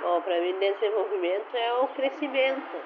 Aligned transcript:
Bom, 0.00 0.20
para 0.20 0.40
mim, 0.40 0.58
desenvolvimento 0.58 1.56
é 1.56 1.72
o 1.74 1.88
crescimento. 1.88 2.76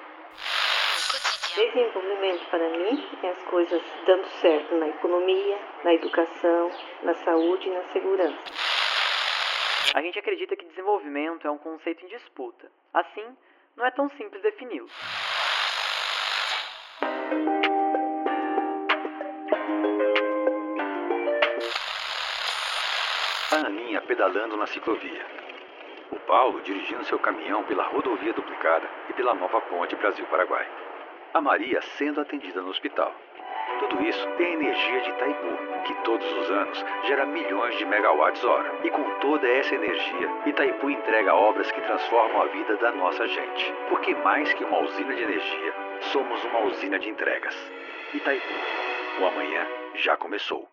Desenvolvimento 1.53 2.49
para 2.49 2.69
mim 2.69 3.09
é 3.21 3.29
as 3.29 3.43
coisas 3.43 3.81
dando 4.05 4.25
certo 4.39 4.75
na 4.75 4.87
economia, 4.87 5.59
na 5.83 5.93
educação, 5.93 6.71
na 7.03 7.13
saúde 7.15 7.67
e 7.67 7.71
na 7.71 7.83
segurança. 7.91 8.39
A 9.93 10.01
gente 10.01 10.17
acredita 10.17 10.55
que 10.55 10.65
desenvolvimento 10.65 11.45
é 11.45 11.51
um 11.51 11.57
conceito 11.57 12.05
em 12.05 12.07
disputa. 12.07 12.71
Assim, 12.93 13.25
não 13.75 13.85
é 13.85 13.91
tão 13.91 14.09
simples 14.11 14.41
defini-lo. 14.41 14.89
A 23.51 23.67
Aninha 23.67 24.01
pedalando 24.01 24.55
na 24.55 24.67
ciclovia. 24.67 25.50
O 26.11 26.19
Paulo 26.27 26.61
dirigindo 26.61 27.05
seu 27.05 27.17
caminhão 27.17 27.63
pela 27.63 27.87
rodovia 27.87 28.33
duplicada 28.33 28.85
e 29.09 29.13
pela 29.13 29.33
nova 29.33 29.61
ponte 29.61 29.95
Brasil-Paraguai. 29.95 30.67
A 31.33 31.39
Maria 31.39 31.81
sendo 31.97 32.19
atendida 32.19 32.61
no 32.61 32.69
hospital. 32.69 33.15
Tudo 33.79 34.03
isso 34.03 34.27
tem 34.35 34.47
a 34.47 34.53
energia 34.53 35.01
de 35.01 35.09
Itaipu, 35.09 35.83
que 35.87 35.93
todos 36.03 36.29
os 36.33 36.51
anos 36.51 36.85
gera 37.07 37.25
milhões 37.25 37.77
de 37.77 37.85
megawatts-hora. 37.85 38.85
E 38.85 38.91
com 38.91 39.19
toda 39.21 39.47
essa 39.47 39.73
energia, 39.73 40.29
Itaipu 40.45 40.89
entrega 40.89 41.33
obras 41.33 41.71
que 41.71 41.79
transformam 41.79 42.41
a 42.41 42.47
vida 42.47 42.75
da 42.75 42.91
nossa 42.91 43.25
gente. 43.25 43.73
Porque 43.87 44.13
mais 44.15 44.53
que 44.53 44.65
uma 44.65 44.83
usina 44.83 45.15
de 45.15 45.23
energia, 45.23 45.73
somos 46.11 46.43
uma 46.43 46.65
usina 46.65 46.99
de 46.99 47.07
entregas. 47.07 47.55
Itaipu, 48.13 48.53
o 49.21 49.25
amanhã 49.27 49.65
já 49.95 50.17
começou. 50.17 50.67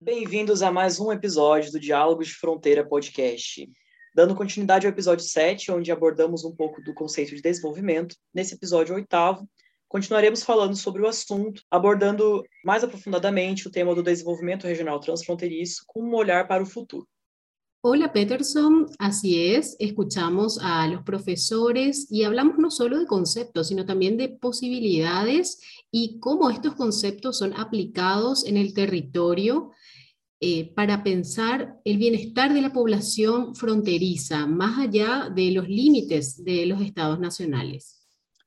Bem-vindos 0.00 0.62
a 0.62 0.72
mais 0.72 0.98
um 0.98 1.12
episódio 1.12 1.72
do 1.72 1.78
Diálogos 1.78 2.28
de 2.28 2.34
Fronteira 2.36 2.86
Podcast. 2.88 3.68
Dando 4.14 4.34
continuidade 4.34 4.86
ao 4.86 4.92
episódio 4.92 5.24
7, 5.24 5.70
onde 5.70 5.92
abordamos 5.92 6.44
um 6.44 6.54
pouco 6.54 6.82
do 6.82 6.94
conceito 6.94 7.34
de 7.34 7.42
desenvolvimento, 7.42 8.16
nesse 8.34 8.54
episódio 8.54 8.94
oitavo, 8.94 9.48
continuaremos 9.86 10.42
falando 10.42 10.76
sobre 10.76 11.02
o 11.02 11.06
assunto, 11.06 11.62
abordando 11.70 12.42
mais 12.64 12.82
aprofundadamente 12.82 13.68
o 13.68 13.70
tema 13.70 13.94
do 13.94 14.02
desenvolvimento 14.02 14.66
regional 14.66 14.98
transfronteiriço 14.98 15.84
com 15.86 16.02
um 16.02 16.14
olhar 16.14 16.48
para 16.48 16.62
o 16.62 16.66
futuro. 16.66 17.06
Hola 17.80 18.08
Peterson, 18.08 18.86
así 18.98 19.40
es, 19.54 19.76
escuchamos 19.78 20.58
a 20.58 20.88
los 20.88 21.02
profesores 21.04 22.10
y 22.10 22.24
hablamos 22.24 22.58
no 22.58 22.72
solo 22.72 22.98
de 22.98 23.06
conceptos, 23.06 23.68
sino 23.68 23.86
también 23.86 24.16
de 24.16 24.30
posibilidades 24.30 25.60
y 25.92 26.18
cómo 26.18 26.50
estos 26.50 26.74
conceptos 26.74 27.38
son 27.38 27.54
aplicados 27.54 28.44
en 28.44 28.56
el 28.56 28.74
territorio 28.74 29.70
eh, 30.40 30.72
para 30.74 31.02
pensar 31.02 31.76
el 31.84 31.98
bienestar 31.98 32.52
de 32.52 32.60
la 32.60 32.72
población 32.72 33.54
fronteriza, 33.54 34.46
más 34.46 34.78
allá 34.78 35.30
de 35.34 35.50
los 35.50 35.68
límites 35.68 36.44
de 36.44 36.66
los 36.66 36.80
estados 36.80 37.18
nacionales. 37.18 37.98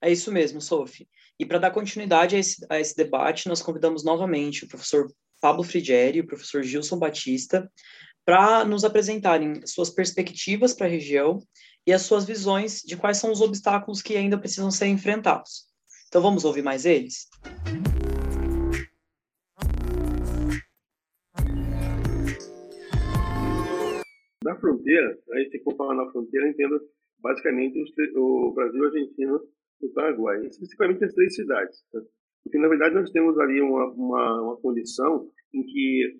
É 0.01 0.11
isso 0.11 0.31
mesmo, 0.31 0.59
Sophie. 0.59 1.07
E 1.39 1.45
para 1.45 1.59
dar 1.59 1.71
continuidade 1.71 2.35
a 2.35 2.39
esse, 2.39 2.65
a 2.69 2.79
esse, 2.79 2.95
debate, 2.95 3.47
nós 3.47 3.61
convidamos 3.61 4.03
novamente 4.03 4.63
o 4.63 4.67
professor 4.67 5.11
Pablo 5.39 5.63
Frigieri 5.63 6.19
e 6.19 6.21
o 6.21 6.27
professor 6.27 6.63
Gilson 6.63 6.97
Batista 6.97 7.69
para 8.25 8.63
nos 8.63 8.83
apresentarem 8.83 9.65
suas 9.65 9.89
perspectivas 9.89 10.73
para 10.73 10.87
a 10.87 10.89
região 10.89 11.39
e 11.85 11.91
as 11.91 12.03
suas 12.03 12.25
visões 12.25 12.81
de 12.81 12.95
quais 12.95 13.17
são 13.17 13.31
os 13.31 13.41
obstáculos 13.41 14.01
que 14.01 14.15
ainda 14.15 14.37
precisam 14.37 14.71
ser 14.71 14.87
enfrentados. 14.87 15.65
Então 16.07 16.21
vamos 16.21 16.45
ouvir 16.45 16.61
mais 16.61 16.85
eles? 16.85 17.27
Na 24.51 24.59
fronteira, 24.59 25.17
a 25.31 25.39
gente 25.39 25.51
tem 25.51 25.59
que 25.61 25.63
comparar 25.63 25.95
na 25.95 26.11
fronteira, 26.11 26.49
entenda 26.49 26.77
basicamente 27.19 27.79
o 28.17 28.51
Brasil, 28.53 28.83
Argentina 28.83 29.39
e 29.81 29.85
o 29.85 29.93
Paraguai, 29.93 30.45
especificamente 30.45 31.05
as 31.05 31.13
três 31.13 31.33
cidades. 31.33 31.81
Tá? 31.89 32.01
Porque, 32.43 32.57
na 32.57 32.67
verdade, 32.67 32.95
nós 32.95 33.09
temos 33.11 33.39
ali 33.39 33.61
uma, 33.61 33.85
uma, 33.93 34.41
uma 34.41 34.57
condição 34.57 35.29
em 35.53 35.63
que 35.63 36.19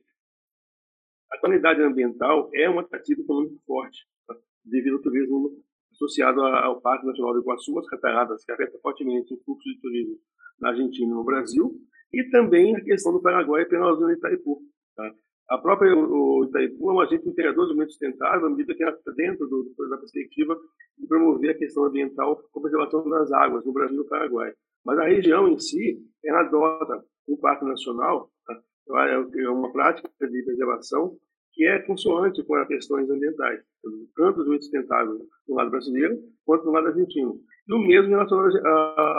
a 1.30 1.40
qualidade 1.40 1.82
ambiental 1.82 2.50
é 2.54 2.70
um 2.70 2.80
atrativo 2.80 3.22
econômico 3.22 3.62
forte, 3.68 4.00
tá? 4.26 4.34
devido 4.64 4.96
ao 4.96 5.02
turismo 5.02 5.52
associado 5.92 6.40
ao 6.42 6.80
Parque 6.80 7.06
Nacional 7.06 7.34
do 7.34 7.42
Iguaçu, 7.42 7.78
as 7.80 7.88
cataratas, 7.88 8.46
que 8.46 8.52
afeta 8.54 8.80
fortemente 8.82 9.34
o 9.34 9.44
fluxo 9.44 9.68
de 9.68 9.82
turismo 9.82 10.18
na 10.58 10.70
Argentina 10.70 11.06
e 11.06 11.16
no 11.16 11.26
Brasil, 11.26 11.70
e 12.14 12.30
também 12.30 12.78
a 12.78 12.82
questão 12.82 13.12
do 13.12 13.22
Paraguai 13.22 13.66
pela 13.66 13.94
zona 13.94 14.14
Itaipu. 14.14 14.62
Tá? 14.96 15.14
A 15.52 15.58
própria 15.58 15.94
o 15.94 16.46
Itaipu 16.46 16.90
é 16.90 16.94
um 16.94 17.02
agente 17.02 17.28
integrador 17.28 17.68
do 17.68 17.76
meio 17.76 17.90
sustentável, 17.90 18.48
à 18.48 18.50
medida 18.50 18.74
que 18.74 18.86
está 18.86 19.12
dentro 19.12 19.46
do, 19.48 19.70
da 19.90 19.98
perspectiva 19.98 20.58
de 20.98 21.06
promover 21.06 21.50
a 21.50 21.58
questão 21.58 21.84
ambiental 21.84 22.42
com 22.54 22.62
preservação 22.62 23.04
das 23.10 23.30
águas 23.34 23.66
no 23.66 23.74
Brasil 23.74 23.96
e 23.96 23.98
no 23.98 24.08
Paraguai. 24.08 24.54
Mas 24.86 24.98
a 24.98 25.10
região 25.10 25.50
em 25.50 25.60
si, 25.60 26.00
ela 26.24 26.40
adota 26.40 27.04
um 27.28 27.36
parque 27.36 27.66
nacional, 27.66 28.32
tá? 28.48 28.64
é 29.10 29.50
uma 29.50 29.70
prática 29.74 30.10
de 30.22 30.44
preservação 30.44 31.18
que 31.52 31.68
é 31.68 31.80
consoante 31.80 32.42
com 32.46 32.56
as 32.56 32.68
questões 32.70 33.10
ambientais, 33.10 33.60
tanto 34.16 34.46
do 34.46 34.52
meio 34.52 34.62
sustentável 34.62 35.20
no 35.50 35.56
lado 35.56 35.70
brasileiro 35.70 36.18
quanto 36.46 36.64
no 36.64 36.72
lado 36.72 36.88
argentino. 36.88 37.38
E 37.68 37.74
o 37.74 37.80
mesmo 37.80 38.12
relacionado 38.12 38.58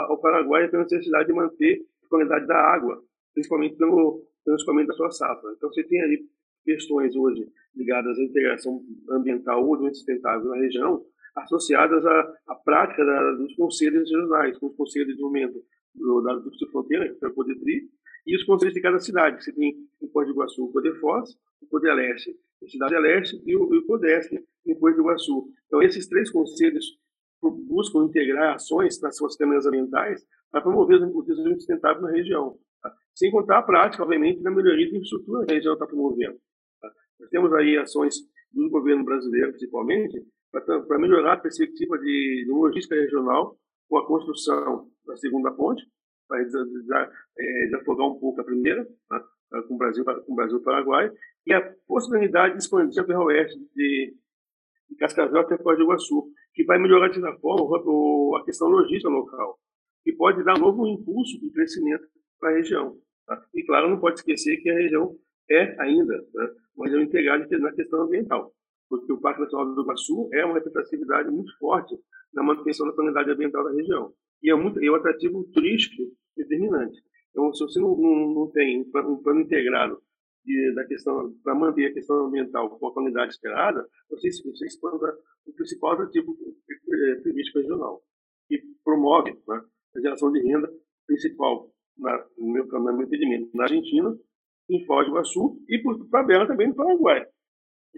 ao 0.09 0.19
Paraguai 0.19 0.67
pela 0.67 0.81
necessidade 0.81 1.27
de 1.27 1.33
manter 1.33 1.85
a 2.03 2.07
qualidade 2.09 2.47
da 2.47 2.57
água, 2.57 2.99
principalmente 3.35 3.77
pelo 3.77 4.23
transformamento 4.43 4.89
da 4.89 4.95
sua 4.95 5.11
safra. 5.11 5.53
Então, 5.55 5.69
você 5.69 5.83
tem 5.83 6.01
ali 6.01 6.25
questões 6.63 7.15
hoje 7.15 7.47
ligadas 7.75 8.17
à 8.17 8.23
integração 8.23 8.81
ambiental 9.09 9.67
ou 9.67 9.77
sustentável 9.93 10.49
na 10.49 10.57
região, 10.57 11.03
associadas 11.35 12.05
à, 12.05 12.33
à 12.47 12.55
prática 12.55 13.03
da, 13.03 13.31
dos 13.33 13.55
conselhos 13.55 14.09
regionais, 14.09 14.57
com 14.57 14.67
os 14.67 14.75
conselhos 14.75 15.07
de 15.07 15.13
desenvolvimento 15.13 15.63
do, 15.95 16.21
da 16.21 16.35
do 16.35 16.71
Fronteira, 16.71 17.13
que 17.13 17.25
é 17.25 17.27
o 17.27 17.33
Codetri, 17.33 17.89
e 18.25 18.35
os 18.35 18.43
conselhos 18.43 18.73
de 18.73 18.81
cada 18.81 18.99
cidade. 18.99 19.43
Você 19.43 19.51
tem 19.51 19.75
em 20.01 20.07
Foz 20.09 20.27
do 20.27 20.33
Iguaçu 20.33 20.63
o 20.63 20.71
Codefós, 20.71 21.31
o 21.61 21.67
Codeleste, 21.67 22.35
a 22.63 22.67
Cidade 22.67 22.97
Leste 22.97 23.41
e 23.45 23.55
o, 23.55 23.73
e 23.73 23.79
o 23.79 23.85
Codeste 23.85 24.41
em 24.65 24.79
Foz 24.79 24.95
do 24.95 25.01
Iguaçu. 25.01 25.49
Então, 25.67 25.81
esses 25.81 26.07
três 26.07 26.29
conselhos 26.31 26.85
buscam 27.41 28.05
integrar 28.05 28.55
ações 28.55 29.01
nas 29.01 29.17
suas 29.17 29.35
câmeras 29.35 29.65
ambientais 29.65 30.25
para 30.49 30.61
promover 30.61 31.01
o 31.01 31.21
desenvolvimento 31.21 31.59
sustentável 31.59 32.01
na 32.01 32.11
região. 32.11 32.57
Sem 33.15 33.31
contar 33.31 33.59
a 33.59 33.63
prática, 33.63 34.03
obviamente, 34.03 34.41
da 34.41 34.49
melhoria 34.51 34.89
da 34.89 34.97
infraestrutura 34.97 35.45
que 35.45 35.51
a 35.51 35.55
região 35.55 35.73
está 35.73 35.85
promovendo. 35.85 36.37
Tá? 36.81 36.91
Nós 37.19 37.29
temos 37.29 37.53
aí 37.53 37.77
ações 37.77 38.15
do 38.51 38.69
governo 38.69 39.03
brasileiro, 39.03 39.51
principalmente, 39.51 40.25
para 40.51 40.99
melhorar 40.99 41.33
a 41.33 41.39
perspectiva 41.39 41.97
de, 41.97 42.45
logística 42.47 42.95
regional 42.95 43.57
com 43.89 43.97
a 43.97 44.07
construção 44.07 44.87
da 45.05 45.15
segunda 45.17 45.51
ponte, 45.51 45.83
para 46.27 46.41
é, 46.41 47.65
desafogar 47.65 48.07
um 48.07 48.19
pouco 48.19 48.41
a 48.41 48.43
primeira, 48.43 48.87
tá? 49.09 49.23
com 49.67 49.75
o 49.75 49.77
Brasil 49.77 50.03
com 50.05 50.33
o 50.33 50.35
Brasil 50.35 50.61
Paraguai, 50.61 51.11
e 51.45 51.53
a 51.53 51.73
possibilidade 51.87 52.53
de 52.53 52.63
expandir 52.63 53.03
a 53.03 53.05
ferroeste 53.05 53.59
de, 53.75 54.15
de 54.89 54.95
Cascavel 54.95 55.41
até 55.41 55.57
Foz 55.57 55.77
do 55.77 55.83
Iguaçu, 55.83 56.31
que 56.53 56.63
vai 56.63 56.79
melhorar 56.79 57.09
de 57.09 57.19
certa 57.19 57.37
forma 57.39 58.37
a 58.39 58.45
questão 58.45 58.69
logística 58.69 59.09
local, 59.09 59.59
e 60.05 60.13
pode 60.13 60.43
dar 60.43 60.57
um 60.57 60.61
novo 60.61 60.87
impulso 60.87 61.39
de 61.39 61.51
crescimento 61.51 62.05
para 62.43 62.51
a 62.51 62.55
região. 62.57 62.97
Tá? 63.25 63.41
E, 63.55 63.63
claro, 63.63 63.89
não 63.89 63.99
pode 63.99 64.19
esquecer 64.19 64.57
que 64.57 64.69
a 64.69 64.75
região 64.75 65.17
é 65.49 65.81
ainda 65.81 66.17
né, 66.33 66.49
uma 66.75 66.85
região 66.87 67.01
integrada 67.01 67.47
na 67.59 67.71
questão 67.71 68.01
ambiental, 68.01 68.53
porque 68.89 69.13
o 69.13 69.21
Parque 69.21 69.41
Nacional 69.41 69.73
do 69.73 69.81
Iguaçu 69.81 70.29
é 70.33 70.43
uma 70.43 70.55
representatividade 70.55 71.31
muito 71.31 71.57
forte 71.57 71.95
na 72.33 72.43
manutenção 72.43 72.85
da 72.85 72.93
qualidade 72.93 73.31
ambiental 73.31 73.63
da 73.63 73.71
região. 73.71 74.13
E 74.41 74.51
é, 74.51 74.55
muito, 74.55 74.83
é 74.83 74.91
um 74.91 74.95
atrativo 74.95 75.45
turístico 75.53 76.03
determinante. 76.35 77.01
Então, 77.31 77.53
se 77.53 77.63
você 77.63 77.79
não, 77.79 77.95
não, 77.95 78.51
tem 78.51 78.81
um 78.81 78.91
plano, 78.91 79.39
integrado 79.39 80.01
da 80.75 80.85
questão 80.85 81.33
para 81.41 81.55
manter 81.55 81.85
a 81.85 81.93
questão 81.93 82.25
ambiental 82.25 82.77
com 82.77 82.87
a 82.87 82.93
qualidade 82.93 83.31
esperada, 83.31 83.87
você, 84.09 84.29
você 84.29 84.65
expanda 84.65 85.17
o 85.45 85.53
principal 85.53 85.93
atrativo 85.93 86.37
eh, 86.69 87.15
turístico 87.23 87.59
regional, 87.59 88.03
que 88.49 88.61
promove 88.83 89.31
né, 89.47 89.61
a 89.95 90.01
geração 90.01 90.31
de 90.33 90.41
renda 90.41 90.69
principal 91.07 91.72
na, 91.97 92.25
no, 92.37 92.51
meu, 92.51 92.65
no 92.65 92.97
meu 92.97 93.07
entendimento, 93.07 93.49
na 93.53 93.63
Argentina, 93.63 94.17
em 94.69 94.85
Foz 94.85 95.05
do 95.05 95.11
Iguaçu 95.11 95.61
e 95.69 95.79
por 95.79 96.07
tabela 96.09 96.47
também 96.47 96.67
no 96.67 96.75
Paraguai. 96.75 97.25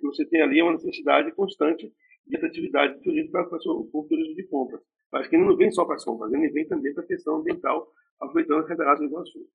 Você 0.03 0.25
tem 0.25 0.41
ali 0.41 0.61
uma 0.61 0.73
necessidade 0.73 1.31
constante 1.33 1.91
de 2.27 2.35
atratividade 2.35 3.01
turística 3.01 3.43
para 3.43 3.57
o 3.57 4.07
turismo 4.09 4.35
de 4.35 4.43
compras. 4.47 4.81
Mas 5.11 5.27
que 5.27 5.37
não 5.37 5.55
vem 5.55 5.71
só 5.71 5.85
para 5.85 5.95
as 5.95 6.03
compras, 6.03 6.33
ele 6.33 6.49
vem 6.49 6.67
também 6.67 6.93
para 6.93 7.03
a 7.03 7.07
questão 7.07 7.37
ambiental, 7.37 7.87
aproveitando 8.19 8.59
as 8.61 8.67
cataratas 8.67 8.99
do 8.99 9.05
Iguaçu. 9.05 9.47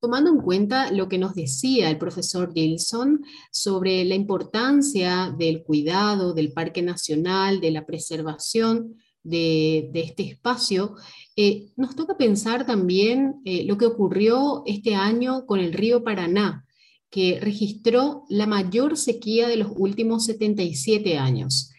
Tomando 0.00 0.28
en 0.28 0.40
cuenta 0.42 0.92
lo 0.92 1.08
que 1.08 1.16
nos 1.16 1.34
decía 1.34 1.88
el 1.88 1.96
profesor 1.96 2.52
Gilson 2.52 3.22
sobre 3.50 4.04
la 4.04 4.14
importancia 4.14 5.34
del 5.36 5.64
cuidado 5.64 6.34
del 6.34 6.52
Parque 6.52 6.82
Nacional, 6.82 7.60
de 7.60 7.70
la 7.70 7.86
preservación 7.86 8.96
de, 9.24 9.90
este 9.94 10.22
espacio, 10.22 10.94
eh, 11.34 11.72
nos 11.76 11.96
toca 11.96 12.16
pensar 12.16 12.64
también 12.64 13.40
eh, 13.44 13.64
lo 13.64 13.76
que 13.76 13.86
ocurrió 13.86 14.62
este 14.66 14.94
año 14.94 15.46
con 15.46 15.58
el 15.58 15.72
río 15.72 16.04
Paraná, 16.04 16.64
que 17.10 17.40
registró 17.40 18.24
la 18.28 18.46
mayor 18.46 18.96
sequía 18.96 19.48
de 19.48 19.56
los 19.56 19.72
últimos 19.76 20.26
77 20.26 21.18
años. 21.18 21.70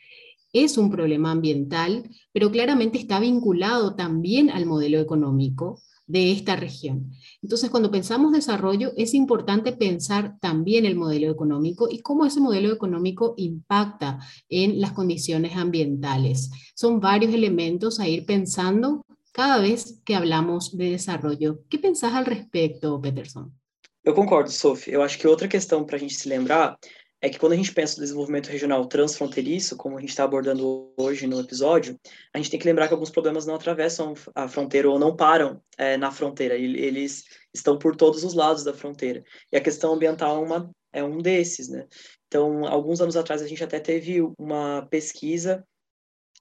es 0.52 0.78
un 0.78 0.90
problema 0.90 1.32
ambiental, 1.32 2.10
pero 2.32 2.50
claramente 2.50 2.98
está 2.98 3.20
vinculado 3.20 3.96
también 3.96 4.50
al 4.50 4.66
modelo 4.66 5.00
económico 5.00 5.82
de 6.08 6.32
esta 6.32 6.56
región. 6.56 7.12
Entonces, 7.42 7.70
cuando 7.70 7.92
pensamos 7.92 8.32
desarrollo, 8.32 8.94
es 8.96 9.14
importante 9.14 9.72
pensar 9.74 10.38
también 10.40 10.86
el 10.86 10.96
modelo 10.96 11.32
económico 11.32 11.88
y 11.90 12.00
cómo 12.00 12.26
ese 12.26 12.40
modelo 12.40 12.72
económico 12.72 13.34
impacta 13.38 14.20
en 14.50 14.80
las 14.80 14.92
condiciones 14.92 15.56
ambientales. 15.56 16.52
Son 16.76 17.00
varios 17.00 17.34
elementos 17.34 18.00
a 18.00 18.08
ir 18.08 18.26
pensando 18.26 19.06
cada 19.32 19.60
vez 19.60 20.02
que 20.06 20.16
hablamos 20.16 20.78
de 20.78 20.92
desarrollo. 20.92 21.62
¿Qué 21.70 21.78
pensás 21.78 22.14
al 22.14 22.26
respecto, 22.26 23.02
Peterson? 23.02 23.52
Eu 24.04 24.14
concordo, 24.14 24.52
Sophie. 24.52 24.94
Eu 24.94 25.02
acho 25.02 25.18
que 25.18 25.28
outra 25.28 25.48
questão 25.48 25.84
para 25.84 25.96
a 25.98 26.00
gente 26.00 26.14
se 26.14 26.30
lembrar 26.30 26.78
é 27.22 27.30
que 27.30 27.40
quando 27.40 27.54
a 27.54 27.56
gente 27.56 27.74
pensa 27.74 27.96
no 27.96 28.04
desenvolvimento 28.04 28.48
regional 28.48 28.86
transfronteiriço, 28.86 29.76
como 29.78 29.98
a 29.98 30.02
gente 30.02 30.10
está 30.10 30.24
abordando 30.24 30.94
hoje 30.98 31.26
no 31.26 31.40
episódio, 31.40 32.00
a 32.34 32.38
gente 32.38 32.52
tem 32.52 32.60
que 32.60 32.68
lembrar 32.68 32.88
que 32.88 32.94
alguns 32.94 33.10
problemas 33.10 33.46
não 33.46 33.56
atravessam 33.56 34.14
a 34.36 34.48
fronteira 34.48 34.90
ou 34.90 35.00
não 35.00 35.16
param 35.16 35.62
é, 35.78 35.98
na 35.98 36.12
fronteira, 36.12 36.56
eles 36.56 37.24
estão 37.54 37.78
por 37.80 37.96
todos 37.96 38.24
os 38.24 38.34
lados 38.34 38.64
da 38.64 38.74
fronteira. 38.74 39.24
E 39.52 39.58
a 39.58 39.62
questão 39.62 39.94
ambiental 39.94 40.36
é, 40.36 40.46
uma, 40.46 40.72
é 40.94 41.04
um 41.04 41.18
desses, 41.20 41.68
né? 41.70 41.88
Então, 42.28 42.66
alguns 42.66 43.02
anos 43.02 43.16
atrás, 43.16 43.42
a 43.42 43.48
gente 43.48 43.64
até 43.64 43.80
teve 43.80 44.22
uma 44.38 44.86
pesquisa 44.90 45.66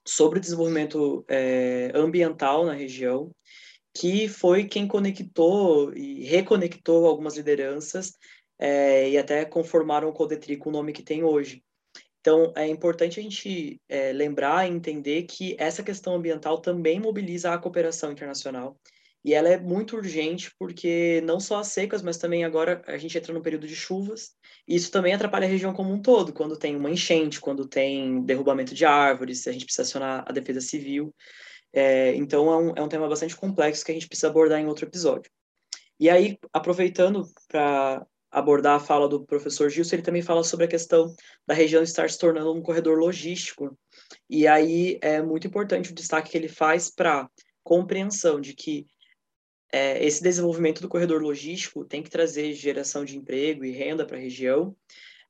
sobre 0.05 0.37
o 0.37 0.41
desenvolvimento 0.41 1.25
é, 1.27 1.91
ambiental 1.95 2.65
na 2.65 2.73
região, 2.73 3.31
que 3.95 4.27
foi 4.27 4.65
quem 4.65 4.87
conectou 4.87 5.93
e 5.95 6.25
reconectou 6.25 7.07
algumas 7.07 7.37
lideranças 7.37 8.13
é, 8.59 9.09
e 9.09 9.17
até 9.17 9.45
conformaram 9.45 10.09
o 10.09 10.13
Codetri 10.13 10.57
com 10.57 10.69
o 10.69 10.73
nome 10.73 10.93
que 10.93 11.03
tem 11.03 11.23
hoje. 11.23 11.63
Então, 12.19 12.51
é 12.55 12.67
importante 12.67 13.19
a 13.19 13.23
gente 13.23 13.79
é, 13.87 14.11
lembrar 14.11 14.67
e 14.67 14.73
entender 14.73 15.23
que 15.23 15.55
essa 15.59 15.83
questão 15.83 16.15
ambiental 16.15 16.59
também 16.59 16.99
mobiliza 16.99 17.53
a 17.53 17.57
cooperação 17.57 18.11
internacional. 18.11 18.79
E 19.23 19.33
ela 19.33 19.49
é 19.49 19.59
muito 19.59 19.95
urgente 19.95 20.51
porque 20.57 21.21
não 21.21 21.39
só 21.39 21.59
as 21.59 21.67
secas, 21.67 22.01
mas 22.01 22.17
também 22.17 22.43
agora 22.43 22.83
a 22.87 22.97
gente 22.97 23.17
entra 23.17 23.33
no 23.33 23.41
período 23.41 23.67
de 23.67 23.75
chuvas. 23.75 24.35
E 24.67 24.75
isso 24.75 24.91
também 24.91 25.13
atrapalha 25.13 25.45
a 25.47 25.49
região 25.49 25.73
como 25.73 25.91
um 25.91 26.01
todo, 26.01 26.33
quando 26.33 26.57
tem 26.57 26.75
uma 26.75 26.91
enchente, 26.91 27.41
quando 27.41 27.67
tem 27.67 28.21
derrubamento 28.23 28.73
de 28.73 28.85
árvores, 28.85 29.47
a 29.47 29.51
gente 29.51 29.65
precisa 29.65 29.83
acionar 29.83 30.23
a 30.27 30.31
defesa 30.31 30.61
civil. 30.61 31.13
É, 31.73 32.15
então, 32.15 32.51
é 32.51 32.57
um, 32.57 32.73
é 32.77 32.81
um 32.81 32.87
tema 32.87 33.07
bastante 33.07 33.35
complexo 33.35 33.83
que 33.85 33.91
a 33.91 33.93
gente 33.93 34.07
precisa 34.07 34.29
abordar 34.29 34.59
em 34.59 34.67
outro 34.67 34.85
episódio. 34.85 35.29
E 35.99 36.09
aí, 36.09 36.37
aproveitando 36.53 37.27
para 37.47 38.05
abordar 38.35 38.75
a 38.75 38.79
fala 38.81 39.07
do 39.07 39.25
professor 39.25 39.69
Gilson, 39.69 39.95
ele 39.95 40.03
também 40.03 40.21
fala 40.21 40.43
sobre 40.43 40.65
a 40.65 40.67
questão 40.67 41.15
da 41.47 41.53
região 41.53 41.81
estar 41.81 42.09
se 42.09 42.19
tornando 42.19 42.53
um 42.53 42.61
corredor 42.61 42.99
logístico. 42.99 43.77
E 44.29 44.45
aí 44.45 44.99
é 45.01 45.21
muito 45.21 45.47
importante 45.47 45.89
o 45.89 45.95
destaque 45.95 46.31
que 46.31 46.37
ele 46.37 46.49
faz 46.49 46.91
para 46.91 47.29
compreensão 47.63 48.41
de 48.41 48.53
que 48.53 48.85
é, 49.71 50.05
esse 50.05 50.21
desenvolvimento 50.21 50.81
do 50.81 50.89
corredor 50.89 51.21
logístico 51.21 51.85
tem 51.85 52.03
que 52.03 52.09
trazer 52.09 52.51
geração 52.51 53.05
de 53.05 53.17
emprego 53.17 53.63
e 53.63 53.71
renda 53.71 54.05
para 54.05 54.17
a 54.17 54.19
região, 54.21 54.75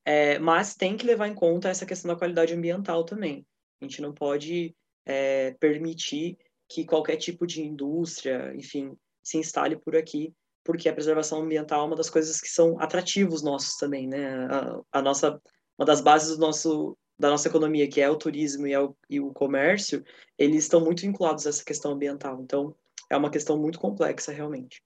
é, 0.03 0.39
mas 0.39 0.73
tem 0.73 0.97
que 0.97 1.05
levar 1.05 1.27
em 1.27 1.35
conta 1.35 1.69
essa 1.69 1.85
questão 1.85 2.09
da 2.09 2.17
qualidade 2.17 2.55
ambiental 2.55 3.03
também. 3.03 3.45
A 3.79 3.85
gente 3.85 4.01
não 4.01 4.15
pode 4.15 4.75
é, 5.05 5.51
permitir 5.59 6.39
que 6.67 6.83
qualquer 6.83 7.17
tipo 7.17 7.45
de 7.45 7.61
indústria, 7.61 8.51
enfim, 8.55 8.97
se 9.21 9.37
instale 9.37 9.77
por 9.77 9.95
aqui 9.95 10.33
porque 10.65 10.89
a 10.89 10.93
preservação 10.93 11.43
ambiental 11.43 11.83
é 11.83 11.87
uma 11.87 11.95
das 11.95 12.09
coisas 12.09 12.41
que 12.41 12.49
são 12.49 12.77
atrativos 12.79 13.43
nossos 13.43 13.77
também, 13.77 14.07
né? 14.07 14.47
A, 14.47 14.81
a 14.93 15.01
nossa, 15.01 15.39
uma 15.77 15.85
das 15.85 16.01
bases 16.01 16.35
do 16.35 16.41
nosso, 16.41 16.97
da 17.19 17.29
nossa 17.29 17.47
economia, 17.47 17.87
que 17.87 18.01
é 18.01 18.09
o 18.09 18.17
turismo 18.17 18.65
e, 18.65 18.73
é 18.73 18.81
o, 18.81 18.95
e 19.07 19.19
o 19.19 19.31
comércio, 19.31 20.03
eles 20.37 20.63
estão 20.63 20.81
muito 20.81 21.03
vinculados 21.03 21.45
a 21.45 21.49
essa 21.49 21.63
questão 21.63 21.91
ambiental. 21.91 22.41
Então, 22.41 22.75
é 23.11 23.15
uma 23.15 23.29
questão 23.29 23.59
muito 23.59 23.79
complexa, 23.79 24.31
realmente. 24.31 24.81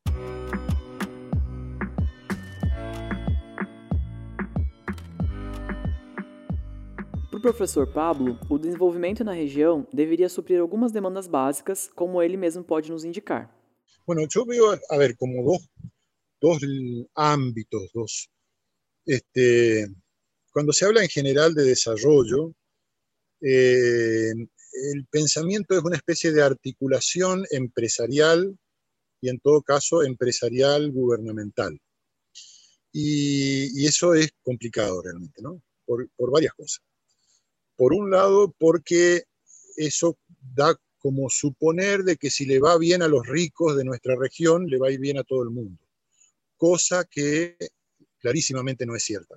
Para 7.30 7.38
o 7.38 7.42
professor 7.42 7.88
Pablo, 7.88 8.38
o 8.50 8.58
desenvolvimento 8.58 9.24
na 9.24 9.32
região 9.32 9.88
deveria 9.94 10.28
suprir 10.28 10.60
algumas 10.60 10.92
demandas 10.92 11.26
básicas, 11.26 11.90
como 11.96 12.22
ele 12.22 12.36
mesmo 12.36 12.66
pode 12.66 12.92
nos 12.92 13.06
indicar. 13.06 13.59
Bueno, 14.10 14.24
yo 14.28 14.44
veo, 14.44 14.72
a 14.90 14.98
ver, 14.98 15.16
como 15.16 15.44
dos, 15.44 15.70
dos 16.42 16.64
ámbitos, 17.14 17.92
dos. 17.94 18.28
Este, 19.06 19.88
cuando 20.52 20.74
se 20.74 20.86
habla 20.86 21.04
en 21.04 21.10
general 21.10 21.54
de 21.54 21.64
desarrollo, 21.64 22.56
eh, 23.40 24.32
el 24.32 25.06
pensamiento 25.12 25.78
es 25.78 25.84
una 25.84 25.98
especie 25.98 26.32
de 26.32 26.42
articulación 26.42 27.46
empresarial 27.52 28.58
y 29.22 29.30
en 29.30 29.40
todo 29.42 29.62
caso 29.62 30.02
empresarial 30.02 30.90
gubernamental. 30.92 31.80
Y, 32.92 33.86
eso 33.86 34.16
es 34.16 34.32
complicado 34.42 35.04
realmente, 35.04 35.40
¿no? 35.44 35.62
Por, 35.86 36.10
por, 36.16 36.32
varias 36.32 36.56
cosas. 36.56 36.82
Por 37.76 37.94
un 37.94 38.10
lado, 38.10 38.56
porque 38.58 39.26
eso 39.78 40.18
da 40.56 40.76
como 41.00 41.30
suponer 41.30 42.04
de 42.04 42.18
que 42.18 42.30
si 42.30 42.46
le 42.46 42.60
va 42.60 42.78
bien 42.78 43.02
a 43.02 43.08
los 43.08 43.26
ricos 43.26 43.76
de 43.76 43.86
nuestra 43.86 44.16
región, 44.16 44.68
le 44.68 44.78
va 44.78 44.88
a 44.88 44.92
ir 44.92 45.00
bien 45.00 45.18
a 45.18 45.24
todo 45.24 45.44
el 45.44 45.50
mundo, 45.50 45.82
cosa 46.58 47.06
que 47.06 47.58
clarísimamente 48.20 48.86
no 48.86 48.96
es 48.96 49.04
cierta, 49.04 49.36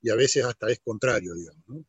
y 0.00 0.10
a 0.10 0.14
veces 0.14 0.44
hasta 0.44 0.70
es 0.70 0.80
contrario, 0.80 1.34
digamos. 1.34 1.86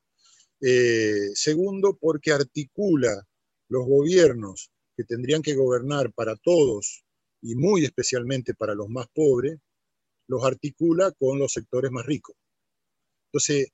Eh, 0.61 1.31
segundo, 1.33 1.97
porque 1.99 2.31
articula 2.31 3.27
los 3.67 3.85
gobiernos 3.85 4.71
que 4.95 5.03
tendrían 5.03 5.41
que 5.41 5.53
gobernar 5.53 6.13
para 6.13 6.35
todos 6.37 7.03
y 7.41 7.55
muy 7.55 7.83
especialmente 7.83 8.53
para 8.53 8.73
los 8.73 8.89
más 8.89 9.07
pobres, 9.13 9.59
los 10.27 10.43
articula 10.43 11.11
con 11.11 11.37
los 11.37 11.51
sectores 11.51 11.91
más 11.91 12.05
ricos. 12.05 12.35
Entonces, 13.27 13.67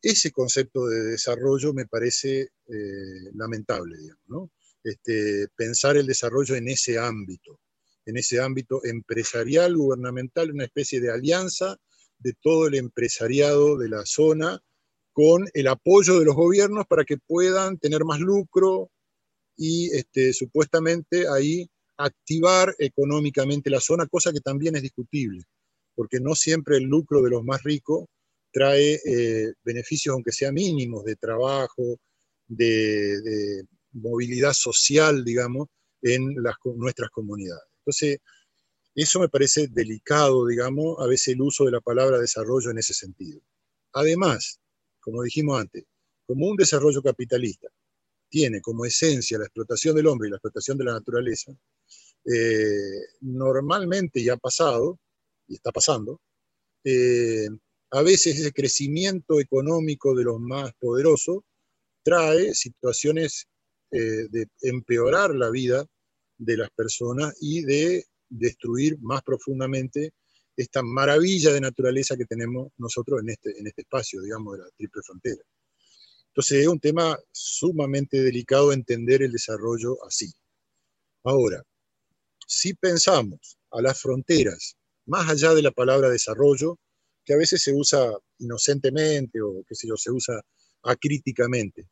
ese 0.00 0.32
concepto 0.32 0.86
de 0.86 1.02
desarrollo 1.02 1.72
me 1.72 1.86
parece 1.86 2.40
eh, 2.40 3.30
lamentable, 3.34 3.96
digamos. 3.98 4.50
Este, 4.84 5.46
pensar 5.56 5.96
el 5.96 6.06
desarrollo 6.06 6.56
en 6.56 6.68
ese 6.68 6.98
ámbito, 6.98 7.60
en 8.04 8.16
ese 8.16 8.40
ámbito 8.40 8.84
empresarial, 8.84 9.76
gubernamental, 9.76 10.50
una 10.50 10.64
especie 10.64 11.00
de 11.00 11.12
alianza 11.12 11.76
de 12.18 12.34
todo 12.40 12.66
el 12.66 12.74
empresariado 12.74 13.78
de 13.78 13.88
la 13.88 14.04
zona 14.04 14.60
con 15.12 15.46
el 15.54 15.68
apoyo 15.68 16.18
de 16.18 16.24
los 16.24 16.34
gobiernos 16.34 16.86
para 16.86 17.04
que 17.04 17.18
puedan 17.18 17.78
tener 17.78 18.04
más 18.04 18.20
lucro 18.20 18.90
y 19.56 19.94
este, 19.94 20.32
supuestamente 20.32 21.26
ahí 21.28 21.68
activar 21.96 22.74
económicamente 22.78 23.70
la 23.70 23.80
zona, 23.80 24.06
cosa 24.06 24.32
que 24.32 24.40
también 24.40 24.74
es 24.76 24.82
discutible, 24.82 25.44
porque 25.94 26.20
no 26.20 26.34
siempre 26.34 26.78
el 26.78 26.84
lucro 26.84 27.22
de 27.22 27.30
los 27.30 27.44
más 27.44 27.62
ricos 27.62 28.06
trae 28.52 29.00
eh, 29.04 29.52
beneficios, 29.64 30.12
aunque 30.12 30.32
sean 30.32 30.54
mínimos, 30.54 31.04
de 31.04 31.16
trabajo, 31.16 31.98
de, 32.46 33.64
movilidad 33.92 34.52
social, 34.52 35.24
digamos, 35.24 35.68
en 36.02 36.42
las, 36.42 36.56
nuestras 36.64 37.10
comunidades. 37.10 37.64
Entonces, 37.78 38.18
eso 38.94 39.20
me 39.20 39.28
parece 39.28 39.68
delicado, 39.68 40.46
digamos, 40.46 40.98
a 41.00 41.06
veces 41.06 41.28
el 41.28 41.42
uso 41.42 41.64
de 41.64 41.72
la 41.72 41.80
palabra 41.80 42.18
desarrollo 42.18 42.70
en 42.70 42.78
ese 42.78 42.94
sentido. 42.94 43.40
Además, 43.92 44.60
como 45.00 45.22
dijimos 45.22 45.60
antes, 45.60 45.84
como 46.26 46.46
un 46.46 46.56
desarrollo 46.56 47.02
capitalista 47.02 47.68
tiene 48.28 48.62
como 48.62 48.86
esencia 48.86 49.38
la 49.38 49.44
explotación 49.44 49.94
del 49.94 50.06
hombre 50.06 50.28
y 50.28 50.30
la 50.30 50.36
explotación 50.36 50.78
de 50.78 50.84
la 50.84 50.92
naturaleza, 50.92 51.52
eh, 52.24 53.00
normalmente 53.20 54.22
ya 54.22 54.34
ha 54.34 54.38
pasado, 54.38 54.98
y 55.46 55.54
está 55.56 55.70
pasando, 55.70 56.20
eh, 56.84 57.48
a 57.90 58.02
veces 58.02 58.38
ese 58.38 58.52
crecimiento 58.52 59.38
económico 59.38 60.14
de 60.14 60.24
los 60.24 60.40
más 60.40 60.72
poderosos 60.80 61.42
trae 62.02 62.54
situaciones 62.54 63.48
eh, 63.92 64.28
de 64.30 64.48
empeorar 64.62 65.34
la 65.34 65.50
vida 65.50 65.86
de 66.38 66.56
las 66.56 66.70
personas 66.70 67.34
y 67.40 67.62
de 67.62 68.04
destruir 68.28 68.98
más 69.00 69.22
profundamente 69.22 70.12
esta 70.56 70.82
maravilla 70.82 71.52
de 71.52 71.60
naturaleza 71.60 72.16
que 72.16 72.24
tenemos 72.24 72.72
nosotros 72.78 73.20
en 73.20 73.30
este, 73.30 73.58
en 73.58 73.66
este 73.66 73.82
espacio, 73.82 74.20
digamos, 74.22 74.54
de 74.54 74.64
la 74.64 74.70
triple 74.76 75.02
frontera. 75.04 75.42
Entonces 76.28 76.62
es 76.62 76.66
un 76.66 76.80
tema 76.80 77.18
sumamente 77.30 78.22
delicado 78.22 78.72
entender 78.72 79.22
el 79.22 79.32
desarrollo 79.32 80.02
así. 80.06 80.32
Ahora, 81.24 81.62
si 82.46 82.74
pensamos 82.74 83.58
a 83.70 83.82
las 83.82 84.00
fronteras, 84.00 84.76
más 85.06 85.28
allá 85.28 85.54
de 85.54 85.62
la 85.62 85.70
palabra 85.70 86.08
desarrollo, 86.08 86.78
que 87.24 87.34
a 87.34 87.36
veces 87.36 87.62
se 87.62 87.72
usa 87.72 88.10
inocentemente 88.38 89.40
o 89.42 89.62
qué 89.68 89.74
sé 89.74 89.88
yo, 89.88 89.96
se 89.96 90.10
usa 90.10 90.40
acríticamente, 90.82 91.88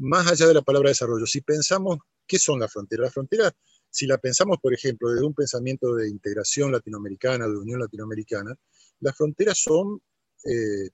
más 0.00 0.30
allá 0.30 0.46
de 0.46 0.54
la 0.54 0.62
palabra 0.62 0.90
desarrollo, 0.90 1.26
si 1.26 1.40
pensamos 1.40 1.98
qué 2.26 2.38
son 2.38 2.60
las 2.60 2.72
fronteras, 2.72 3.04
las 3.04 3.14
fronteras, 3.14 3.52
si 3.90 4.06
la 4.06 4.18
pensamos, 4.18 4.58
por 4.60 4.74
ejemplo, 4.74 5.10
desde 5.10 5.26
un 5.26 5.34
pensamiento 5.34 5.94
de 5.94 6.08
integración 6.08 6.70
latinoamericana, 6.72 7.46
de 7.46 7.56
unión 7.56 7.80
latinoamericana, 7.80 8.54
las 9.00 9.16
fronteras 9.16 9.58
son 9.58 10.00
eh, 10.44 10.90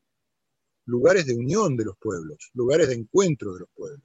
lugares 0.87 1.26
de 1.26 1.34
unión 1.34 1.76
de 1.76 1.84
los 1.84 1.96
pueblos, 1.99 2.50
lugares 2.54 2.88
de 2.88 2.94
encuentro 2.94 3.54
de 3.54 3.61
los 3.61 3.68
pueblos. 3.75 4.02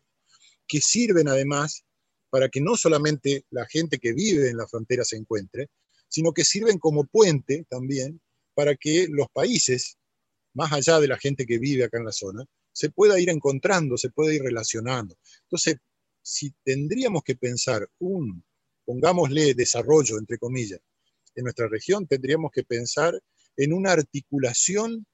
que 0.67 0.81
sirven 0.81 1.27
además 1.27 1.83
para 2.29 2.49
que 2.49 2.61
no 2.61 2.75
solamente 2.77 3.45
la 3.49 3.65
gente 3.65 3.97
que 3.97 4.13
vive 4.13 4.49
en 4.49 4.57
la 4.57 4.67
frontera 4.67 5.03
se 5.03 5.17
encuentre, 5.17 5.69
sino 6.07 6.31
que 6.31 6.43
sirven 6.43 6.77
como 6.77 7.05
puente 7.05 7.65
también 7.69 8.21
para 8.53 8.75
que 8.75 9.07
los 9.09 9.27
países, 9.33 9.97
más 10.53 10.71
allá 10.71 10.99
de 10.99 11.07
la 11.07 11.17
gente 11.17 11.45
que 11.45 11.57
vive 11.57 11.83
acá 11.83 11.97
en 11.97 12.05
la 12.05 12.11
zona, 12.11 12.45
se 12.79 12.91
pueda 12.91 13.19
ir 13.19 13.29
encontrando, 13.29 13.97
se 13.97 14.09
pueda 14.09 14.33
ir 14.33 14.41
relacionando. 14.41 15.17
Entonces, 15.41 15.75
si 16.21 16.53
tendríamos 16.63 17.23
que 17.23 17.35
pensar 17.35 17.85
un, 17.99 18.41
pongámosle 18.85 19.53
desarrollo, 19.53 20.17
entre 20.17 20.37
comillas, 20.37 20.79
en 21.35 21.43
nuestra 21.43 21.67
región, 21.67 22.07
tendríamos 22.07 22.51
que 22.53 22.63
pensar 22.63 23.21
en 23.57 23.73
una 23.73 23.91
articulación 23.91 25.05